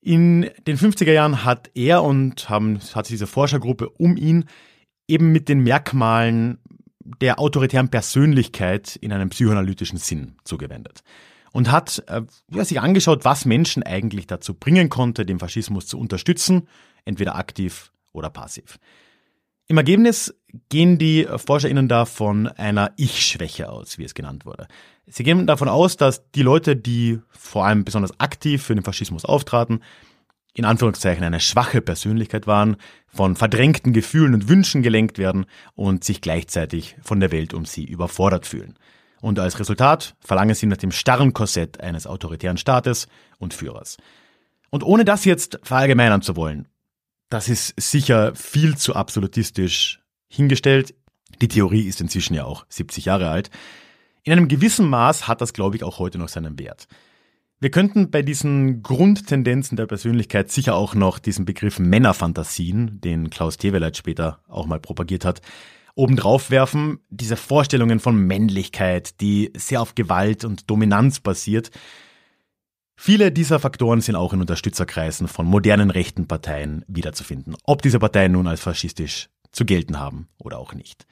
In 0.00 0.48
den 0.66 0.78
50er 0.78 1.12
Jahren 1.12 1.44
hat 1.44 1.70
er 1.74 2.04
und 2.04 2.48
haben, 2.48 2.78
hat 2.94 3.08
diese 3.08 3.26
Forschergruppe 3.26 3.88
um 3.90 4.16
ihn 4.16 4.44
eben 5.08 5.32
mit 5.32 5.48
den 5.48 5.60
Merkmalen 5.60 6.58
der 7.00 7.40
autoritären 7.40 7.88
Persönlichkeit 7.88 8.96
in 8.96 9.12
einem 9.12 9.30
psychoanalytischen 9.30 9.98
Sinn 9.98 10.36
zugewendet 10.44 11.02
und 11.56 11.72
hat 11.72 12.04
äh, 12.08 12.20
ja, 12.50 12.66
sich 12.66 12.82
angeschaut, 12.82 13.24
was 13.24 13.46
Menschen 13.46 13.82
eigentlich 13.82 14.26
dazu 14.26 14.52
bringen 14.52 14.90
konnte, 14.90 15.24
den 15.24 15.38
Faschismus 15.38 15.86
zu 15.86 15.98
unterstützen, 15.98 16.68
entweder 17.06 17.34
aktiv 17.34 17.92
oder 18.12 18.28
passiv. 18.28 18.78
Im 19.66 19.78
Ergebnis 19.78 20.34
gehen 20.68 20.98
die 20.98 21.24
ForscherInnen 21.24 21.88
da 21.88 22.04
von 22.04 22.46
einer 22.46 22.92
Ich-Schwäche 22.98 23.70
aus, 23.70 23.96
wie 23.96 24.04
es 24.04 24.12
genannt 24.12 24.44
wurde. 24.44 24.68
Sie 25.06 25.22
gehen 25.22 25.46
davon 25.46 25.70
aus, 25.70 25.96
dass 25.96 26.30
die 26.32 26.42
Leute, 26.42 26.76
die 26.76 27.20
vor 27.30 27.64
allem 27.64 27.86
besonders 27.86 28.20
aktiv 28.20 28.62
für 28.62 28.74
den 28.74 28.84
Faschismus 28.84 29.24
auftraten, 29.24 29.82
in 30.52 30.66
Anführungszeichen 30.66 31.24
eine 31.24 31.40
schwache 31.40 31.80
Persönlichkeit 31.80 32.46
waren, 32.46 32.76
von 33.06 33.34
verdrängten 33.34 33.94
Gefühlen 33.94 34.34
und 34.34 34.50
Wünschen 34.50 34.82
gelenkt 34.82 35.16
werden 35.16 35.46
und 35.74 36.04
sich 36.04 36.20
gleichzeitig 36.20 36.96
von 37.00 37.18
der 37.18 37.32
Welt 37.32 37.54
um 37.54 37.64
sie 37.64 37.86
überfordert 37.86 38.44
fühlen. 38.44 38.74
Und 39.20 39.38
als 39.38 39.58
Resultat 39.58 40.14
verlangen 40.20 40.54
sie 40.54 40.66
nach 40.66 40.76
dem 40.76 40.92
starren 40.92 41.32
Korsett 41.32 41.80
eines 41.80 42.06
autoritären 42.06 42.58
Staates 42.58 43.08
und 43.38 43.54
Führers. 43.54 43.96
Und 44.70 44.82
ohne 44.82 45.04
das 45.04 45.24
jetzt 45.24 45.58
verallgemeinern 45.62 46.22
zu 46.22 46.36
wollen, 46.36 46.68
das 47.28 47.48
ist 47.48 47.74
sicher 47.80 48.34
viel 48.34 48.76
zu 48.76 48.94
absolutistisch 48.94 50.00
hingestellt. 50.28 50.94
Die 51.40 51.48
Theorie 51.48 51.82
ist 51.82 52.00
inzwischen 52.00 52.34
ja 52.34 52.44
auch 52.44 52.66
70 52.68 53.06
Jahre 53.06 53.30
alt. 53.30 53.50
In 54.22 54.32
einem 54.32 54.48
gewissen 54.48 54.88
Maß 54.88 55.28
hat 55.28 55.40
das, 55.40 55.52
glaube 55.52 55.76
ich, 55.76 55.84
auch 55.84 55.98
heute 55.98 56.18
noch 56.18 56.28
seinen 56.28 56.58
Wert. 56.58 56.88
Wir 57.58 57.70
könnten 57.70 58.10
bei 58.10 58.20
diesen 58.20 58.82
Grundtendenzen 58.82 59.76
der 59.76 59.86
Persönlichkeit 59.86 60.50
sicher 60.50 60.74
auch 60.74 60.94
noch 60.94 61.18
diesen 61.18 61.46
Begriff 61.46 61.78
Männerfantasien, 61.78 63.00
den 63.00 63.30
Klaus 63.30 63.56
Teweleit 63.56 63.96
später 63.96 64.40
auch 64.46 64.66
mal 64.66 64.78
propagiert 64.78 65.24
hat, 65.24 65.40
obendrauf 65.96 66.50
werfen. 66.50 67.00
Diese 67.10 67.36
Vorstellungen 67.36 67.98
von 67.98 68.16
Männlichkeit, 68.16 69.20
die 69.20 69.50
sehr 69.56 69.82
auf 69.82 69.96
Gewalt 69.96 70.44
und 70.44 70.70
Dominanz 70.70 71.18
basiert, 71.18 71.72
Viele 72.98 73.30
dieser 73.30 73.60
Faktoren 73.60 74.00
sind 74.00 74.16
auch 74.16 74.32
in 74.32 74.40
Unterstützerkreisen 74.40 75.28
von 75.28 75.44
modernen 75.44 75.90
rechten 75.90 76.26
Parteien 76.26 76.82
wiederzufinden, 76.88 77.54
ob 77.64 77.82
diese 77.82 77.98
Parteien 77.98 78.32
nun 78.32 78.46
als 78.46 78.62
faschistisch 78.62 79.28
zu 79.52 79.66
gelten 79.66 80.00
haben 80.00 80.28
oder 80.38 80.58
auch 80.58 80.72
nicht. 80.72 81.06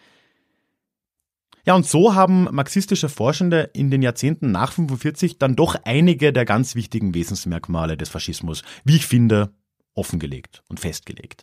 Ja, 1.66 1.74
und 1.74 1.86
so 1.86 2.14
haben 2.14 2.48
marxistische 2.50 3.08
Forschende 3.08 3.70
in 3.74 3.90
den 3.90 4.02
Jahrzehnten 4.02 4.50
nach 4.50 4.72
45 4.72 5.38
dann 5.38 5.56
doch 5.56 5.76
einige 5.84 6.32
der 6.32 6.44
ganz 6.44 6.74
wichtigen 6.74 7.14
Wesensmerkmale 7.14 7.96
des 7.96 8.08
Faschismus, 8.08 8.62
wie 8.84 8.96
ich 8.96 9.06
finde, 9.06 9.50
offengelegt 9.94 10.62
und 10.68 10.80
festgelegt. 10.80 11.42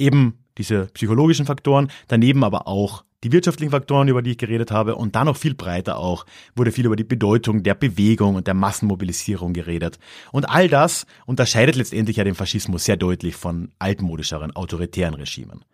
Eben 0.00 0.38
diese 0.56 0.86
psychologischen 0.86 1.44
Faktoren, 1.44 1.88
daneben 2.08 2.42
aber 2.42 2.66
auch 2.66 3.04
die 3.22 3.32
wirtschaftlichen 3.32 3.70
Faktoren, 3.70 4.08
über 4.08 4.22
die 4.22 4.30
ich 4.30 4.38
geredet 4.38 4.70
habe, 4.70 4.96
und 4.96 5.14
dann 5.14 5.26
noch 5.26 5.36
viel 5.36 5.54
breiter 5.54 5.98
auch, 5.98 6.24
wurde 6.56 6.72
viel 6.72 6.86
über 6.86 6.96
die 6.96 7.04
Bedeutung 7.04 7.62
der 7.62 7.74
Bewegung 7.74 8.34
und 8.34 8.46
der 8.46 8.54
Massenmobilisierung 8.54 9.52
geredet. 9.52 9.98
Und 10.32 10.48
all 10.48 10.68
das 10.68 11.04
unterscheidet 11.26 11.76
letztendlich 11.76 12.16
ja 12.16 12.24
den 12.24 12.34
Faschismus 12.34 12.84
sehr 12.84 12.96
deutlich 12.96 13.36
von 13.36 13.72
altmodischeren, 13.78 14.56
autoritären 14.56 15.14
Regimen. 15.14 15.66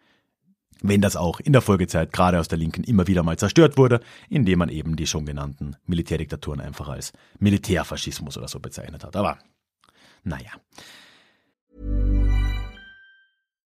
Wenn 0.83 1.01
das 1.01 1.15
auch 1.15 1.39
in 1.39 1.53
der 1.53 1.63
Folgezeit 1.63 2.13
gerade 2.13 2.41
aus 2.41 2.49
der 2.49 2.59
Linken 2.59 2.83
immer 2.83 3.07
wieder 3.07 3.23
mal 3.23 3.39
zerstört 3.39 3.79
wurde, 3.79 4.01
indem 4.29 4.59
man 4.59 4.69
eben 4.69 4.97
die 4.97 5.07
schon 5.07 5.25
genannten 5.25 5.77
Militärdiktaturen 5.87 6.61
einfach 6.61 6.89
als 6.89 7.13
Militärfaschismus 7.39 8.37
oder 8.37 8.49
so 8.49 8.59
bezeichnet 8.59 9.05
hat. 9.05 9.15
Aber 9.15 9.39
naja. 10.25 10.51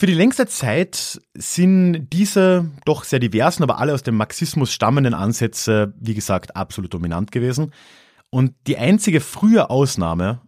Für 0.00 0.06
die 0.06 0.14
längste 0.14 0.46
Zeit 0.46 1.20
sind 1.34 2.06
diese 2.12 2.70
doch 2.84 3.02
sehr 3.02 3.18
diversen, 3.18 3.64
aber 3.64 3.78
alle 3.78 3.92
aus 3.92 4.04
dem 4.04 4.14
Marxismus 4.14 4.72
stammenden 4.72 5.12
Ansätze, 5.12 5.92
wie 5.98 6.14
gesagt, 6.14 6.54
absolut 6.54 6.94
dominant 6.94 7.32
gewesen. 7.32 7.72
Und 8.30 8.54
die 8.68 8.78
einzige 8.78 9.20
frühe 9.20 9.70
Ausnahme 9.70 10.40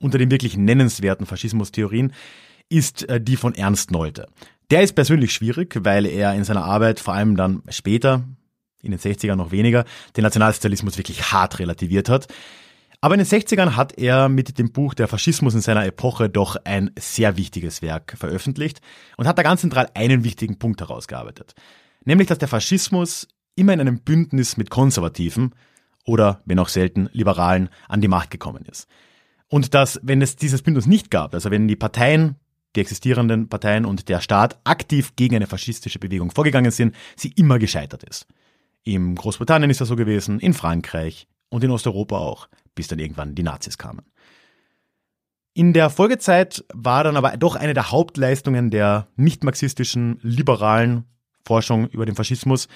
unter 0.00 0.18
den 0.18 0.32
wirklich 0.32 0.56
nennenswerten 0.56 1.24
Faschismustheorien 1.24 2.14
ist 2.68 3.08
äh, 3.08 3.20
die 3.20 3.36
von 3.36 3.54
Ernst 3.54 3.92
Nolte. 3.92 4.26
Der 4.72 4.82
ist 4.82 4.96
persönlich 4.96 5.32
schwierig, 5.32 5.78
weil 5.84 6.04
er 6.04 6.34
in 6.34 6.42
seiner 6.42 6.64
Arbeit 6.64 6.98
vor 6.98 7.14
allem 7.14 7.36
dann 7.36 7.62
später, 7.68 8.24
in 8.82 8.90
den 8.90 8.98
60ern 8.98 9.36
noch 9.36 9.52
weniger, 9.52 9.84
den 10.16 10.24
Nationalsozialismus 10.24 10.98
wirklich 10.98 11.30
hart 11.30 11.60
relativiert 11.60 12.08
hat. 12.08 12.26
Aber 13.00 13.14
in 13.14 13.18
den 13.18 13.26
60ern 13.26 13.76
hat 13.76 13.98
er 13.98 14.28
mit 14.28 14.58
dem 14.58 14.72
Buch 14.72 14.94
Der 14.94 15.08
Faschismus 15.08 15.54
in 15.54 15.60
seiner 15.60 15.84
Epoche 15.86 16.28
doch 16.28 16.56
ein 16.64 16.90
sehr 16.98 17.36
wichtiges 17.36 17.82
Werk 17.82 18.14
veröffentlicht 18.18 18.80
und 19.16 19.26
hat 19.26 19.38
da 19.38 19.42
ganz 19.42 19.60
zentral 19.60 19.90
einen 19.94 20.24
wichtigen 20.24 20.58
Punkt 20.58 20.80
herausgearbeitet. 20.80 21.54
Nämlich, 22.04 22.28
dass 22.28 22.38
der 22.38 22.48
Faschismus 22.48 23.28
immer 23.54 23.72
in 23.72 23.80
einem 23.80 24.00
Bündnis 24.00 24.56
mit 24.56 24.70
Konservativen 24.70 25.54
oder, 26.04 26.40
wenn 26.44 26.58
auch 26.58 26.68
selten, 26.68 27.08
Liberalen 27.12 27.68
an 27.88 28.00
die 28.00 28.08
Macht 28.08 28.30
gekommen 28.30 28.64
ist. 28.64 28.88
Und 29.48 29.74
dass, 29.74 30.00
wenn 30.02 30.22
es 30.22 30.36
dieses 30.36 30.62
Bündnis 30.62 30.86
nicht 30.86 31.10
gab, 31.10 31.34
also 31.34 31.50
wenn 31.50 31.68
die 31.68 31.76
Parteien, 31.76 32.36
die 32.74 32.80
existierenden 32.80 33.48
Parteien 33.48 33.84
und 33.84 34.08
der 34.08 34.20
Staat 34.20 34.58
aktiv 34.64 35.14
gegen 35.16 35.36
eine 35.36 35.46
faschistische 35.46 35.98
Bewegung 35.98 36.30
vorgegangen 36.30 36.70
sind, 36.70 36.94
sie 37.16 37.32
immer 37.36 37.58
gescheitert 37.58 38.04
ist. 38.04 38.26
In 38.84 39.14
Großbritannien 39.14 39.70
ist 39.70 39.80
das 39.80 39.88
so 39.88 39.96
gewesen, 39.96 40.38
in 40.38 40.54
Frankreich 40.54 41.26
und 41.48 41.64
in 41.64 41.70
Osteuropa 41.70 42.18
auch 42.18 42.48
bis 42.76 42.86
dann 42.86 43.00
irgendwann 43.00 43.34
die 43.34 43.42
Nazis 43.42 43.76
kamen. 43.76 44.06
In 45.52 45.72
der 45.72 45.90
Folgezeit 45.90 46.64
war 46.72 47.02
dann 47.02 47.16
aber 47.16 47.36
doch 47.38 47.56
eine 47.56 47.74
der 47.74 47.90
Hauptleistungen 47.90 48.70
der 48.70 49.08
nicht-marxistischen, 49.16 50.20
liberalen 50.22 51.06
Forschung 51.44 51.88
über 51.88 52.06
den 52.06 52.14
Faschismus, 52.14 52.68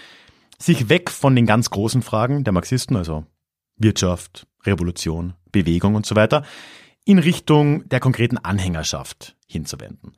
sich 0.59 0.89
weg 0.89 1.11
von 1.11 1.37
den 1.37 1.47
ganz 1.47 1.71
großen 1.71 2.03
Fragen 2.03 2.43
der 2.43 2.53
Marxisten, 2.53 2.97
also 2.97 3.27
Wirtschaft, 3.77 4.47
Revolution, 4.65 5.35
Bewegung 5.53 5.95
und 5.95 6.07
so 6.07 6.17
weiter, 6.17 6.43
in 7.05 7.19
Richtung 7.19 7.89
der 7.89 8.01
konkreten 8.01 8.39
Anhängerschaft 8.39 9.37
hinzuwenden. 9.47 10.13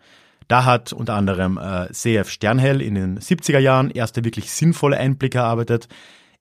Da 0.48 0.64
hat 0.64 0.92
unter 0.92 1.14
anderem 1.14 1.58
äh, 1.58 1.90
CF 1.92 2.28
Sternhell 2.28 2.82
in 2.82 2.94
den 2.94 3.18
70er 3.18 3.58
Jahren 3.58 3.90
erste 3.90 4.24
wirklich 4.24 4.50
sinnvolle 4.50 4.98
Einblicke 4.98 5.38
erarbeitet. 5.38 5.88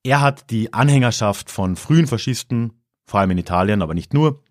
Er 0.04 0.22
hat 0.22 0.50
die 0.50 0.74
Anhängerschaft 0.74 1.50
von 1.50 1.76
frühen 1.76 2.08
Faschisten, 2.08 2.81
vor 3.12 3.20
allem 3.20 3.32
in 3.32 3.38
Italien, 3.38 3.82
aber 3.82 3.94
nicht 3.94 4.14
nur, 4.14 4.42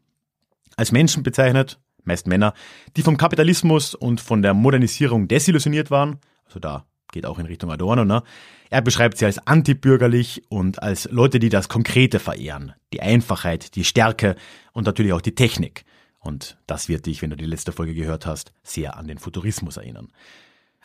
als 0.76 0.92
Menschen 0.92 1.22
bezeichnet, 1.22 1.80
meist 2.04 2.26
Männer, 2.26 2.52
die 2.94 3.02
vom 3.02 3.16
Kapitalismus 3.16 3.94
und 3.94 4.20
von 4.20 4.42
der 4.42 4.52
Modernisierung 4.52 5.28
desillusioniert 5.28 5.90
waren. 5.90 6.18
Also 6.44 6.60
da 6.60 6.84
geht 7.10 7.24
auch 7.24 7.38
in 7.38 7.46
Richtung 7.46 7.72
Adorno, 7.72 8.04
ne? 8.04 8.22
Er 8.68 8.82
beschreibt 8.82 9.16
sie 9.16 9.24
als 9.24 9.44
antibürgerlich 9.46 10.42
und 10.50 10.82
als 10.82 11.10
Leute, 11.10 11.38
die 11.38 11.48
das 11.48 11.68
Konkrete 11.70 12.20
verehren. 12.20 12.74
Die 12.92 13.00
Einfachheit, 13.00 13.74
die 13.74 13.84
Stärke 13.84 14.36
und 14.72 14.84
natürlich 14.84 15.14
auch 15.14 15.22
die 15.22 15.34
Technik. 15.34 15.84
Und 16.20 16.58
das 16.66 16.88
wird 16.88 17.06
dich, 17.06 17.22
wenn 17.22 17.30
du 17.30 17.36
die 17.36 17.46
letzte 17.46 17.72
Folge 17.72 17.94
gehört 17.94 18.26
hast, 18.26 18.52
sehr 18.62 18.96
an 18.98 19.08
den 19.08 19.18
Futurismus 19.18 19.78
erinnern. 19.78 20.12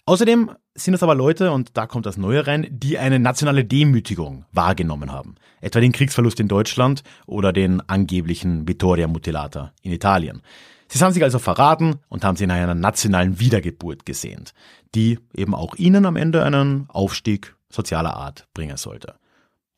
Außerdem 0.05 0.51
sind 0.75 0.93
es 0.93 1.03
aber 1.03 1.15
Leute, 1.15 1.51
und 1.51 1.77
da 1.77 1.87
kommt 1.87 2.05
das 2.05 2.17
Neue 2.17 2.45
rein, 2.45 2.67
die 2.69 2.97
eine 2.97 3.17
nationale 3.17 3.63
Demütigung 3.63 4.45
wahrgenommen 4.51 5.11
haben. 5.11 5.35
Etwa 5.61 5.79
den 5.79 5.93
Kriegsverlust 5.93 6.39
in 6.41 6.49
Deutschland 6.49 7.03
oder 7.25 7.53
den 7.53 7.81
angeblichen 7.89 8.67
Vittoria 8.67 9.07
Mutilata 9.07 9.71
in 9.81 9.93
Italien. 9.93 10.41
Sie 10.89 11.03
haben 11.03 11.13
sich 11.13 11.23
also 11.23 11.39
verraten 11.39 11.95
und 12.09 12.23
haben 12.23 12.35
sich 12.35 12.45
nach 12.45 12.55
einer 12.55 12.75
nationalen 12.75 13.39
Wiedergeburt 13.39 14.05
gesehnt, 14.05 14.53
die 14.93 15.17
eben 15.33 15.55
auch 15.55 15.75
ihnen 15.75 16.05
am 16.05 16.17
Ende 16.17 16.43
einen 16.43 16.85
Aufstieg 16.89 17.55
sozialer 17.69 18.15
Art 18.15 18.47
bringen 18.53 18.77
sollte. 18.77 19.15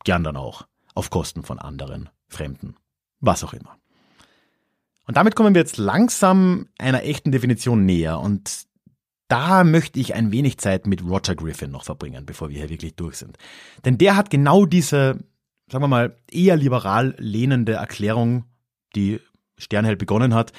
Gern 0.04 0.24
dann 0.24 0.36
auch 0.36 0.66
auf 0.94 1.10
Kosten 1.10 1.44
von 1.44 1.58
anderen, 1.58 2.10
Fremden, 2.28 2.74
was 3.20 3.44
auch 3.44 3.52
immer. 3.52 3.76
Und 5.06 5.16
damit 5.16 5.34
kommen 5.36 5.54
wir 5.54 5.62
jetzt 5.62 5.78
langsam 5.78 6.68
einer 6.76 7.04
echten 7.04 7.32
Definition 7.32 7.86
näher 7.86 8.20
und 8.20 8.67
da 9.28 9.62
möchte 9.62 10.00
ich 10.00 10.14
ein 10.14 10.32
wenig 10.32 10.58
Zeit 10.58 10.86
mit 10.86 11.02
Roger 11.02 11.34
Griffin 11.34 11.70
noch 11.70 11.84
verbringen, 11.84 12.26
bevor 12.26 12.48
wir 12.48 12.58
hier 12.58 12.70
wirklich 12.70 12.96
durch 12.96 13.16
sind. 13.16 13.36
Denn 13.84 13.98
der 13.98 14.16
hat 14.16 14.30
genau 14.30 14.64
diese, 14.64 15.18
sagen 15.70 15.84
wir 15.84 15.88
mal, 15.88 16.16
eher 16.30 16.56
liberal 16.56 17.14
lehnende 17.18 17.74
Erklärung, 17.74 18.44
die 18.96 19.20
Sternhell 19.58 19.96
begonnen 19.96 20.34
hat, 20.34 20.52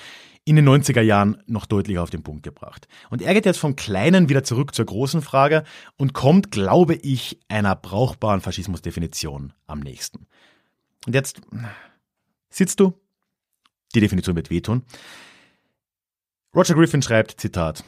in 0.45 0.55
den 0.55 0.67
90er 0.67 1.01
Jahren 1.01 1.41
noch 1.45 1.65
deutlich 1.65 1.99
auf 1.99 2.09
den 2.09 2.23
Punkt 2.23 2.43
gebracht. 2.43 2.87
Und 3.09 3.21
er 3.21 3.33
geht 3.33 3.45
jetzt 3.45 3.59
vom 3.59 3.75
Kleinen 3.75 4.29
wieder 4.29 4.43
zurück 4.43 4.73
zur 4.73 4.85
großen 4.85 5.21
Frage 5.21 5.63
und 5.97 6.13
kommt, 6.13 6.51
glaube 6.51 6.95
ich, 6.95 7.39
einer 7.49 7.75
brauchbaren 7.75 8.41
Faschismusdefinition 8.41 9.53
am 9.67 9.79
nächsten. 9.79 10.27
Und 11.05 11.13
jetzt 11.13 11.41
sitzt 12.49 12.79
du, 12.79 12.93
die 13.93 13.99
Definition 13.99 14.35
wird 14.35 14.49
wehtun. 14.49 14.83
Roger 16.55 16.73
Griffin 16.73 17.01
schreibt, 17.01 17.39
Zitat, 17.39 17.83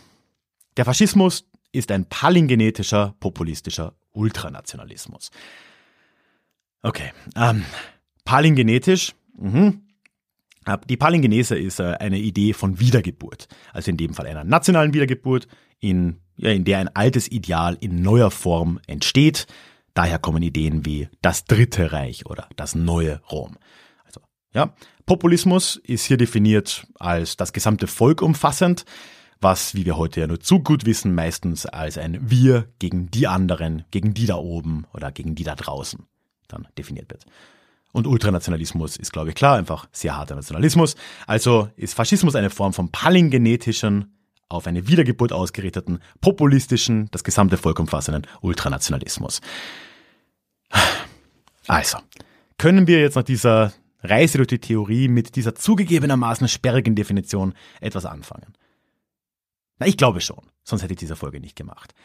der 0.77 0.85
Faschismus 0.85 1.45
ist 1.71 1.91
ein 1.91 2.05
palingenetischer, 2.05 3.15
populistischer 3.19 3.95
Ultranationalismus. 4.11 5.31
Okay, 6.81 7.11
ähm, 7.35 7.63
palingenetisch, 8.25 9.13
mhm. 9.37 9.81
Die 10.87 10.97
Palingenese 10.97 11.57
ist 11.57 11.79
äh, 11.79 11.95
eine 11.99 12.19
Idee 12.19 12.53
von 12.53 12.79
Wiedergeburt, 12.79 13.47
also 13.73 13.89
in 13.89 13.97
dem 13.97 14.13
Fall 14.13 14.27
einer 14.27 14.43
nationalen 14.43 14.93
Wiedergeburt, 14.93 15.47
in, 15.79 16.19
ja, 16.37 16.51
in 16.51 16.65
der 16.65 16.77
ein 16.77 16.95
altes 16.95 17.31
Ideal 17.31 17.77
in 17.79 18.03
neuer 18.03 18.29
Form 18.29 18.79
entsteht. 18.85 19.47
Daher 19.95 20.19
kommen 20.19 20.43
Ideen 20.43 20.85
wie 20.85 21.09
das 21.21 21.45
Dritte 21.45 21.91
Reich 21.91 22.27
oder 22.27 22.47
das 22.55 22.75
neue 22.75 23.21
Rom. 23.31 23.57
Also, 24.05 24.21
ja, 24.53 24.75
Populismus 25.07 25.77
ist 25.77 26.05
hier 26.05 26.17
definiert 26.17 26.85
als 26.99 27.37
das 27.37 27.53
gesamte 27.53 27.87
Volk 27.87 28.21
umfassend 28.21 28.85
was, 29.41 29.75
wie 29.75 29.85
wir 29.85 29.97
heute 29.97 30.21
ja 30.21 30.27
nur 30.27 30.39
zu 30.39 30.59
gut 30.59 30.85
wissen, 30.85 31.15
meistens 31.15 31.65
als 31.65 31.97
ein 31.97 32.29
Wir 32.29 32.67
gegen 32.79 33.09
die 33.11 33.27
anderen, 33.27 33.83
gegen 33.91 34.13
die 34.13 34.27
da 34.27 34.35
oben 34.35 34.85
oder 34.93 35.11
gegen 35.11 35.35
die 35.35 35.43
da 35.43 35.55
draußen 35.55 36.05
dann 36.47 36.67
definiert 36.77 37.09
wird. 37.09 37.25
Und 37.91 38.07
Ultranationalismus 38.07 38.97
ist, 38.97 39.11
glaube 39.11 39.29
ich, 39.29 39.35
klar, 39.35 39.57
einfach 39.57 39.87
sehr 39.91 40.15
harter 40.15 40.35
Nationalismus. 40.35 40.95
Also 41.27 41.69
ist 41.75 41.93
Faschismus 41.93 42.35
eine 42.35 42.49
Form 42.49 42.73
von 42.73 42.89
palingenetischen, 42.91 44.17
auf 44.47 44.67
eine 44.67 44.87
Wiedergeburt 44.87 45.33
ausgerichteten, 45.33 45.99
populistischen, 46.19 47.07
das 47.11 47.23
gesamte 47.23 47.57
Volk 47.57 47.79
umfassenden 47.79 48.27
Ultranationalismus. 48.41 49.41
Also, 51.67 51.99
können 52.57 52.87
wir 52.87 52.99
jetzt 52.99 53.15
nach 53.15 53.23
dieser 53.23 53.73
Reise 54.03 54.37
durch 54.37 54.47
die 54.47 54.59
Theorie 54.59 55.07
mit 55.07 55.35
dieser 55.35 55.55
zugegebenermaßen 55.55 56.47
sperrigen 56.47 56.95
Definition 56.95 57.53
etwas 57.79 58.05
anfangen? 58.05 58.53
Na, 59.81 59.87
ich 59.87 59.97
glaube 59.97 60.21
schon, 60.21 60.45
sonst 60.63 60.83
hätte 60.83 60.93
ich 60.93 60.99
diese 60.99 61.15
Folge 61.15 61.39
nicht 61.39 61.55
gemacht. 61.55 61.95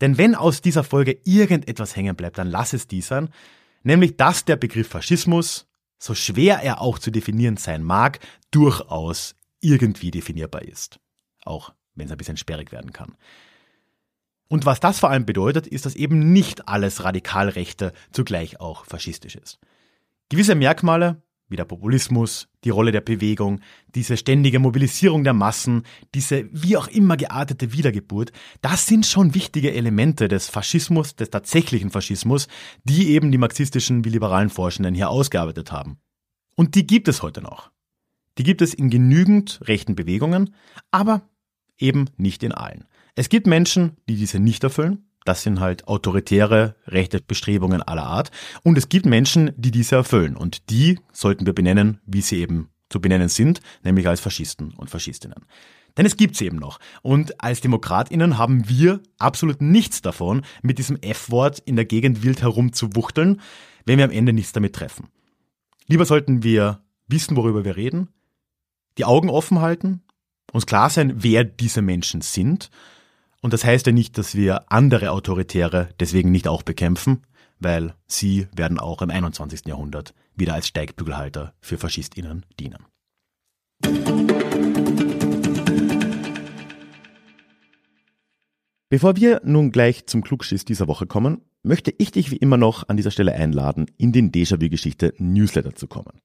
Denn 0.00 0.16
wenn 0.16 0.36
aus 0.36 0.60
dieser 0.60 0.84
Folge 0.84 1.18
irgendetwas 1.24 1.96
hängen 1.96 2.14
bleibt, 2.14 2.38
dann 2.38 2.46
lass 2.46 2.72
es 2.72 2.86
dies 2.86 3.08
sein, 3.08 3.30
nämlich 3.82 4.16
dass 4.16 4.44
der 4.44 4.54
Begriff 4.54 4.86
Faschismus, 4.86 5.66
so 5.98 6.14
schwer 6.14 6.60
er 6.62 6.80
auch 6.80 7.00
zu 7.00 7.10
definieren 7.10 7.56
sein 7.56 7.82
mag, 7.82 8.20
durchaus 8.52 9.34
irgendwie 9.60 10.12
definierbar 10.12 10.62
ist. 10.62 11.00
Auch 11.44 11.74
wenn 11.96 12.06
es 12.06 12.12
ein 12.12 12.18
bisschen 12.18 12.36
sperrig 12.36 12.70
werden 12.70 12.92
kann. 12.92 13.16
Und 14.46 14.64
was 14.64 14.78
das 14.78 15.00
vor 15.00 15.10
allem 15.10 15.26
bedeutet, 15.26 15.66
ist, 15.66 15.84
dass 15.84 15.96
eben 15.96 16.32
nicht 16.32 16.68
alles 16.68 17.02
Radikalrechte 17.02 17.92
zugleich 18.12 18.60
auch 18.60 18.84
faschistisch 18.84 19.34
ist. 19.34 19.58
Gewisse 20.28 20.54
Merkmale, 20.54 21.22
wie 21.48 21.56
der 21.56 21.64
Populismus, 21.64 22.48
die 22.64 22.70
Rolle 22.70 22.92
der 22.92 23.00
Bewegung, 23.00 23.60
diese 23.94 24.16
ständige 24.16 24.58
Mobilisierung 24.58 25.24
der 25.24 25.32
Massen, 25.32 25.84
diese 26.14 26.48
wie 26.52 26.76
auch 26.76 26.88
immer 26.88 27.16
geartete 27.16 27.72
Wiedergeburt, 27.72 28.32
das 28.62 28.86
sind 28.86 29.06
schon 29.06 29.34
wichtige 29.34 29.72
Elemente 29.72 30.28
des 30.28 30.48
Faschismus, 30.48 31.14
des 31.14 31.30
tatsächlichen 31.30 31.90
Faschismus, 31.90 32.48
die 32.84 33.10
eben 33.10 33.30
die 33.30 33.38
marxistischen 33.38 34.04
wie 34.04 34.10
liberalen 34.10 34.50
Forschenden 34.50 34.94
hier 34.94 35.10
ausgearbeitet 35.10 35.72
haben. 35.72 35.98
Und 36.56 36.74
die 36.74 36.86
gibt 36.86 37.08
es 37.08 37.22
heute 37.22 37.42
noch. 37.42 37.70
Die 38.38 38.42
gibt 38.42 38.62
es 38.62 38.74
in 38.74 38.90
genügend 38.90 39.60
rechten 39.62 39.94
Bewegungen, 39.94 40.54
aber 40.90 41.28
eben 41.78 42.06
nicht 42.16 42.42
in 42.42 42.52
allen. 42.52 42.84
Es 43.14 43.28
gibt 43.28 43.46
Menschen, 43.46 43.96
die 44.08 44.16
diese 44.16 44.40
nicht 44.40 44.62
erfüllen, 44.64 45.05
das 45.28 45.42
sind 45.42 45.60
halt 45.60 45.88
autoritäre 45.88 46.76
rechte 46.86 47.20
Bestrebungen 47.20 47.82
aller 47.82 48.04
Art. 48.04 48.30
Und 48.62 48.78
es 48.78 48.88
gibt 48.88 49.06
Menschen, 49.06 49.52
die 49.56 49.70
diese 49.70 49.96
erfüllen. 49.96 50.36
Und 50.36 50.70
die 50.70 50.98
sollten 51.12 51.46
wir 51.46 51.54
benennen, 51.54 52.00
wie 52.06 52.20
sie 52.20 52.38
eben 52.38 52.70
zu 52.88 53.00
benennen 53.00 53.28
sind, 53.28 53.60
nämlich 53.82 54.08
als 54.08 54.20
Faschisten 54.20 54.72
und 54.76 54.90
Faschistinnen. 54.90 55.44
Denn 55.96 56.06
es 56.06 56.16
gibt 56.16 56.36
sie 56.36 56.46
eben 56.46 56.58
noch. 56.58 56.78
Und 57.02 57.42
als 57.42 57.60
DemokratInnen 57.60 58.38
haben 58.38 58.68
wir 58.68 59.00
absolut 59.18 59.60
nichts 59.62 60.02
davon, 60.02 60.42
mit 60.62 60.78
diesem 60.78 60.96
F-Wort 61.00 61.58
in 61.60 61.76
der 61.76 61.86
Gegend 61.86 62.22
wild 62.22 62.42
herumzuwuchteln, 62.42 63.40
wenn 63.86 63.98
wir 63.98 64.04
am 64.04 64.10
Ende 64.10 64.32
nichts 64.32 64.52
damit 64.52 64.74
treffen. 64.74 65.08
Lieber 65.86 66.04
sollten 66.04 66.42
wir 66.42 66.80
wissen, 67.08 67.36
worüber 67.36 67.64
wir 67.64 67.76
reden, 67.76 68.08
die 68.98 69.04
Augen 69.04 69.30
offen 69.30 69.60
halten, 69.60 70.02
uns 70.52 70.66
klar 70.66 70.90
sein, 70.90 71.22
wer 71.22 71.44
diese 71.44 71.82
Menschen 71.82 72.20
sind 72.20 72.70
und 73.42 73.52
das 73.52 73.64
heißt 73.64 73.86
ja 73.86 73.92
nicht, 73.92 74.18
dass 74.18 74.34
wir 74.34 74.70
andere 74.72 75.10
Autoritäre 75.10 75.88
deswegen 76.00 76.30
nicht 76.30 76.48
auch 76.48 76.62
bekämpfen, 76.62 77.22
weil 77.58 77.94
sie 78.06 78.48
werden 78.54 78.78
auch 78.78 79.02
im 79.02 79.10
21. 79.10 79.66
Jahrhundert 79.66 80.14
wieder 80.34 80.54
als 80.54 80.68
Steigbügelhalter 80.68 81.54
für 81.60 81.78
FaschistInnen 81.78 82.44
dienen. 82.58 82.84
Bevor 88.88 89.16
wir 89.16 89.40
nun 89.44 89.72
gleich 89.72 90.06
zum 90.06 90.22
Klugschiss 90.22 90.64
dieser 90.64 90.86
Woche 90.86 91.06
kommen, 91.06 91.42
möchte 91.62 91.92
ich 91.98 92.12
dich 92.12 92.30
wie 92.30 92.36
immer 92.36 92.56
noch 92.56 92.88
an 92.88 92.96
dieser 92.96 93.10
Stelle 93.10 93.32
einladen, 93.32 93.86
in 93.98 94.12
den 94.12 94.30
Déjà-vu-Geschichte 94.30 95.12
Newsletter 95.18 95.74
zu 95.74 95.88
kommen. 95.88 96.20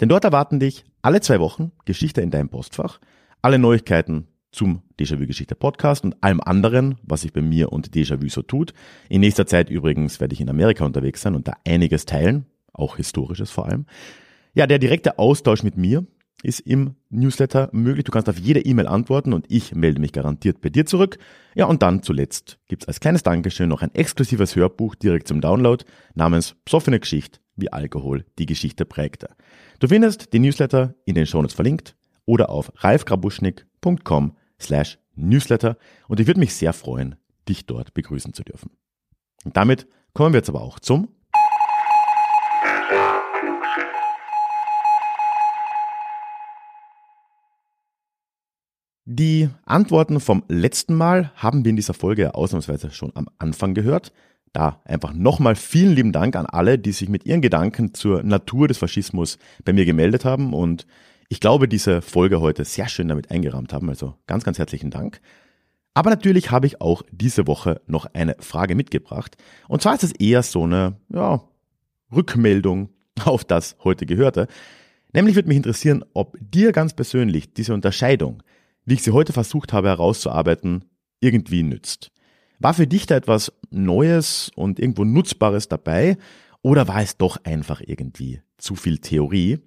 Denn 0.00 0.08
dort 0.08 0.24
erwarten 0.24 0.58
dich 0.58 0.84
alle 1.02 1.20
zwei 1.20 1.38
Wochen 1.38 1.72
Geschichte 1.84 2.22
in 2.22 2.30
deinem 2.30 2.48
Postfach, 2.48 2.98
alle 3.42 3.58
Neuigkeiten 3.58 4.28
zum 4.50 4.82
Déjà-vu-Geschichte 4.98 5.54
Podcast 5.54 6.04
und 6.04 6.22
allem 6.22 6.40
anderen, 6.40 6.96
was 7.02 7.22
sich 7.22 7.32
bei 7.32 7.42
mir 7.42 7.72
und 7.72 7.94
Déjà-vu 7.94 8.28
so 8.28 8.42
tut. 8.42 8.72
In 9.08 9.20
nächster 9.20 9.46
Zeit 9.46 9.70
übrigens 9.70 10.20
werde 10.20 10.34
ich 10.34 10.40
in 10.40 10.50
Amerika 10.50 10.84
unterwegs 10.84 11.22
sein 11.22 11.34
und 11.34 11.48
da 11.48 11.54
einiges 11.66 12.06
teilen, 12.06 12.46
auch 12.72 12.96
historisches 12.96 13.50
vor 13.50 13.66
allem. 13.66 13.86
Ja, 14.54 14.66
der 14.66 14.78
direkte 14.78 15.18
Austausch 15.18 15.62
mit 15.62 15.76
mir 15.76 16.06
ist 16.42 16.60
im 16.60 16.94
Newsletter 17.10 17.68
möglich. 17.72 18.04
Du 18.04 18.12
kannst 18.12 18.28
auf 18.28 18.38
jede 18.38 18.60
E-Mail 18.60 18.86
antworten 18.86 19.32
und 19.32 19.46
ich 19.48 19.74
melde 19.74 20.00
mich 20.00 20.12
garantiert 20.12 20.60
bei 20.60 20.68
dir 20.68 20.86
zurück. 20.86 21.18
Ja, 21.54 21.66
und 21.66 21.82
dann 21.82 22.02
zuletzt 22.02 22.58
gibt's 22.68 22.86
als 22.86 23.00
kleines 23.00 23.22
Dankeschön 23.22 23.68
noch 23.68 23.82
ein 23.82 23.94
exklusives 23.94 24.54
Hörbuch 24.54 24.94
direkt 24.94 25.28
zum 25.28 25.40
Download 25.40 25.84
namens 26.14 26.54
Psoffene 26.64 27.00
Geschichte, 27.00 27.40
wie 27.56 27.72
Alkohol 27.72 28.24
die 28.38 28.46
Geschichte 28.46 28.84
prägte. 28.84 29.30
Du 29.80 29.88
findest 29.88 30.32
den 30.32 30.42
Newsletter 30.42 30.94
in 31.04 31.16
den 31.16 31.26
Shownotes 31.26 31.54
verlinkt 31.54 31.96
oder 32.28 32.50
auf 32.50 32.70
ralfgrabuschnik.com 32.76 34.36
slash 34.60 34.98
newsletter 35.14 35.78
und 36.08 36.20
ich 36.20 36.26
würde 36.26 36.40
mich 36.40 36.54
sehr 36.54 36.74
freuen, 36.74 37.16
dich 37.48 37.64
dort 37.64 37.94
begrüßen 37.94 38.34
zu 38.34 38.44
dürfen. 38.44 38.70
Und 39.44 39.56
damit 39.56 39.88
kommen 40.12 40.34
wir 40.34 40.38
jetzt 40.38 40.50
aber 40.50 40.60
auch 40.60 40.78
zum 40.78 41.08
Die 49.10 49.48
Antworten 49.64 50.20
vom 50.20 50.44
letzten 50.48 50.94
Mal 50.94 51.32
haben 51.34 51.64
wir 51.64 51.70
in 51.70 51.76
dieser 51.76 51.94
Folge 51.94 52.34
ausnahmsweise 52.34 52.90
schon 52.90 53.10
am 53.14 53.30
Anfang 53.38 53.72
gehört. 53.72 54.12
Da 54.52 54.82
einfach 54.84 55.14
nochmal 55.14 55.56
vielen 55.56 55.94
lieben 55.94 56.12
Dank 56.12 56.36
an 56.36 56.44
alle, 56.44 56.78
die 56.78 56.92
sich 56.92 57.08
mit 57.08 57.24
ihren 57.24 57.40
Gedanken 57.40 57.94
zur 57.94 58.22
Natur 58.22 58.68
des 58.68 58.76
Faschismus 58.76 59.38
bei 59.64 59.72
mir 59.72 59.86
gemeldet 59.86 60.26
haben 60.26 60.52
und 60.52 60.86
ich 61.28 61.40
glaube, 61.40 61.68
diese 61.68 62.02
Folge 62.02 62.40
heute 62.40 62.64
sehr 62.64 62.88
schön 62.88 63.08
damit 63.08 63.30
eingerahmt 63.30 63.72
haben. 63.72 63.88
Also 63.88 64.14
ganz, 64.26 64.44
ganz 64.44 64.58
herzlichen 64.58 64.90
Dank. 64.90 65.20
Aber 65.94 66.10
natürlich 66.10 66.50
habe 66.50 66.66
ich 66.66 66.80
auch 66.80 67.02
diese 67.10 67.46
Woche 67.46 67.80
noch 67.86 68.06
eine 68.14 68.36
Frage 68.38 68.74
mitgebracht. 68.74 69.36
Und 69.68 69.82
zwar 69.82 69.94
ist 69.94 70.04
es 70.04 70.12
eher 70.12 70.42
so 70.42 70.64
eine 70.64 70.96
ja, 71.08 71.42
Rückmeldung 72.14 72.90
auf 73.24 73.44
das 73.44 73.76
heute 73.84 74.06
Gehörte. 74.06 74.46
Nämlich 75.12 75.34
würde 75.34 75.48
mich 75.48 75.56
interessieren, 75.56 76.04
ob 76.14 76.36
dir 76.40 76.72
ganz 76.72 76.94
persönlich 76.94 77.52
diese 77.52 77.74
Unterscheidung 77.74 78.42
wie 78.88 78.94
ich 78.94 79.02
sie 79.02 79.10
heute 79.10 79.34
versucht 79.34 79.74
habe 79.74 79.88
herauszuarbeiten, 79.88 80.86
irgendwie 81.20 81.62
nützt. 81.62 82.10
War 82.58 82.72
für 82.72 82.86
dich 82.86 83.04
da 83.04 83.16
etwas 83.16 83.52
Neues 83.70 84.50
und 84.56 84.78
irgendwo 84.78 85.04
Nutzbares 85.04 85.68
dabei 85.68 86.16
oder 86.62 86.88
war 86.88 87.02
es 87.02 87.18
doch 87.18 87.36
einfach 87.44 87.82
irgendwie 87.84 88.40
zu 88.56 88.76
viel 88.76 88.96
Theorie? 88.98 89.58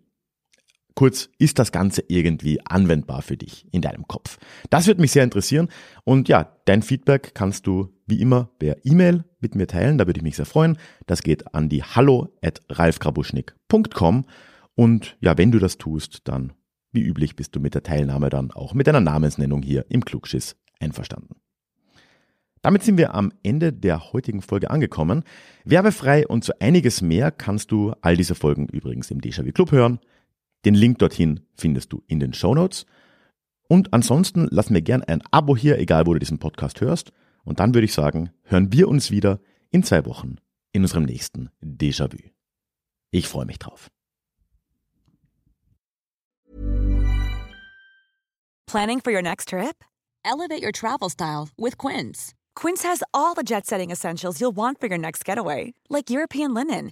Kurz, 1.01 1.29
ist 1.39 1.57
das 1.57 1.71
Ganze 1.71 2.03
irgendwie 2.09 2.59
anwendbar 2.63 3.23
für 3.23 3.35
dich 3.35 3.65
in 3.71 3.81
deinem 3.81 4.07
Kopf? 4.07 4.37
Das 4.69 4.85
würde 4.85 5.01
mich 5.01 5.11
sehr 5.11 5.23
interessieren 5.23 5.67
und 6.03 6.29
ja, 6.29 6.55
dein 6.65 6.83
Feedback 6.83 7.31
kannst 7.33 7.65
du 7.65 7.89
wie 8.05 8.21
immer 8.21 8.51
per 8.59 8.85
E-Mail 8.85 9.25
mit 9.39 9.55
mir 9.55 9.65
teilen, 9.65 9.97
da 9.97 10.05
würde 10.05 10.19
ich 10.19 10.23
mich 10.23 10.35
sehr 10.35 10.45
freuen. 10.45 10.77
Das 11.07 11.23
geht 11.23 11.55
an 11.55 11.69
die 11.69 11.81
hallo 11.81 12.29
at 12.43 12.61
ralfgrabuschnick.com 12.69 14.25
und 14.75 15.17
ja, 15.21 15.39
wenn 15.39 15.51
du 15.51 15.57
das 15.57 15.79
tust, 15.79 16.19
dann 16.25 16.53
wie 16.91 17.01
üblich 17.01 17.35
bist 17.35 17.55
du 17.55 17.59
mit 17.59 17.73
der 17.73 17.81
Teilnahme 17.81 18.29
dann 18.29 18.51
auch 18.51 18.75
mit 18.75 18.85
deiner 18.85 19.01
Namensnennung 19.01 19.63
hier 19.63 19.87
im 19.89 20.05
Klugschiss 20.05 20.55
einverstanden. 20.79 21.33
Damit 22.61 22.83
sind 22.83 22.99
wir 22.99 23.15
am 23.15 23.33
Ende 23.41 23.73
der 23.73 24.13
heutigen 24.13 24.43
Folge 24.43 24.69
angekommen. 24.69 25.23
Werbefrei 25.65 26.27
und 26.27 26.43
so 26.43 26.53
einiges 26.59 27.01
mehr 27.01 27.31
kannst 27.31 27.71
du 27.71 27.93
all 28.01 28.15
diese 28.15 28.35
Folgen 28.35 28.67
übrigens 28.67 29.09
im 29.09 29.19
Déjà-vu 29.19 29.51
Club 29.51 29.71
hören. 29.71 29.99
Den 30.65 30.75
Link 30.75 30.99
dorthin 30.99 31.41
findest 31.55 31.91
du 31.91 32.03
in 32.07 32.19
den 32.19 32.33
Show 32.33 32.53
Notes. 32.53 32.85
Und 33.67 33.93
ansonsten 33.93 34.47
lass 34.51 34.69
mir 34.69 34.81
gern 34.81 35.03
ein 35.03 35.23
Abo 35.31 35.55
hier, 35.55 35.79
egal 35.79 36.05
wo 36.05 36.13
du 36.13 36.19
diesen 36.19 36.39
Podcast 36.39 36.81
hörst. 36.81 37.11
Und 37.43 37.59
dann 37.59 37.73
würde 37.73 37.85
ich 37.85 37.93
sagen, 37.93 38.31
hören 38.43 38.71
wir 38.71 38.87
uns 38.87 39.11
wieder 39.11 39.39
in 39.71 39.83
zwei 39.83 40.05
Wochen 40.05 40.35
in 40.71 40.83
unserem 40.83 41.03
nächsten 41.03 41.49
Déjà-vu. 41.61 42.17
Ich 43.11 43.27
freue 43.27 43.45
mich 43.45 43.59
drauf. 43.59 43.89
Planning 48.67 49.01
for 49.01 49.11
your 49.11 49.21
next 49.21 49.49
trip? 49.49 49.83
Elevate 50.23 50.63
your 50.63 50.71
travel 50.71 51.09
style 51.09 51.49
with 51.57 51.77
Quince. 51.77 52.33
Quince 52.55 52.83
has 52.83 53.03
all 53.13 53.33
the 53.33 53.43
jet 53.43 53.65
setting 53.65 53.91
essentials 53.91 54.39
you'll 54.39 54.55
want 54.55 54.79
for 54.79 54.87
your 54.87 54.97
next 54.97 55.25
getaway, 55.25 55.73
like 55.89 56.09
European 56.09 56.53
linen, 56.53 56.91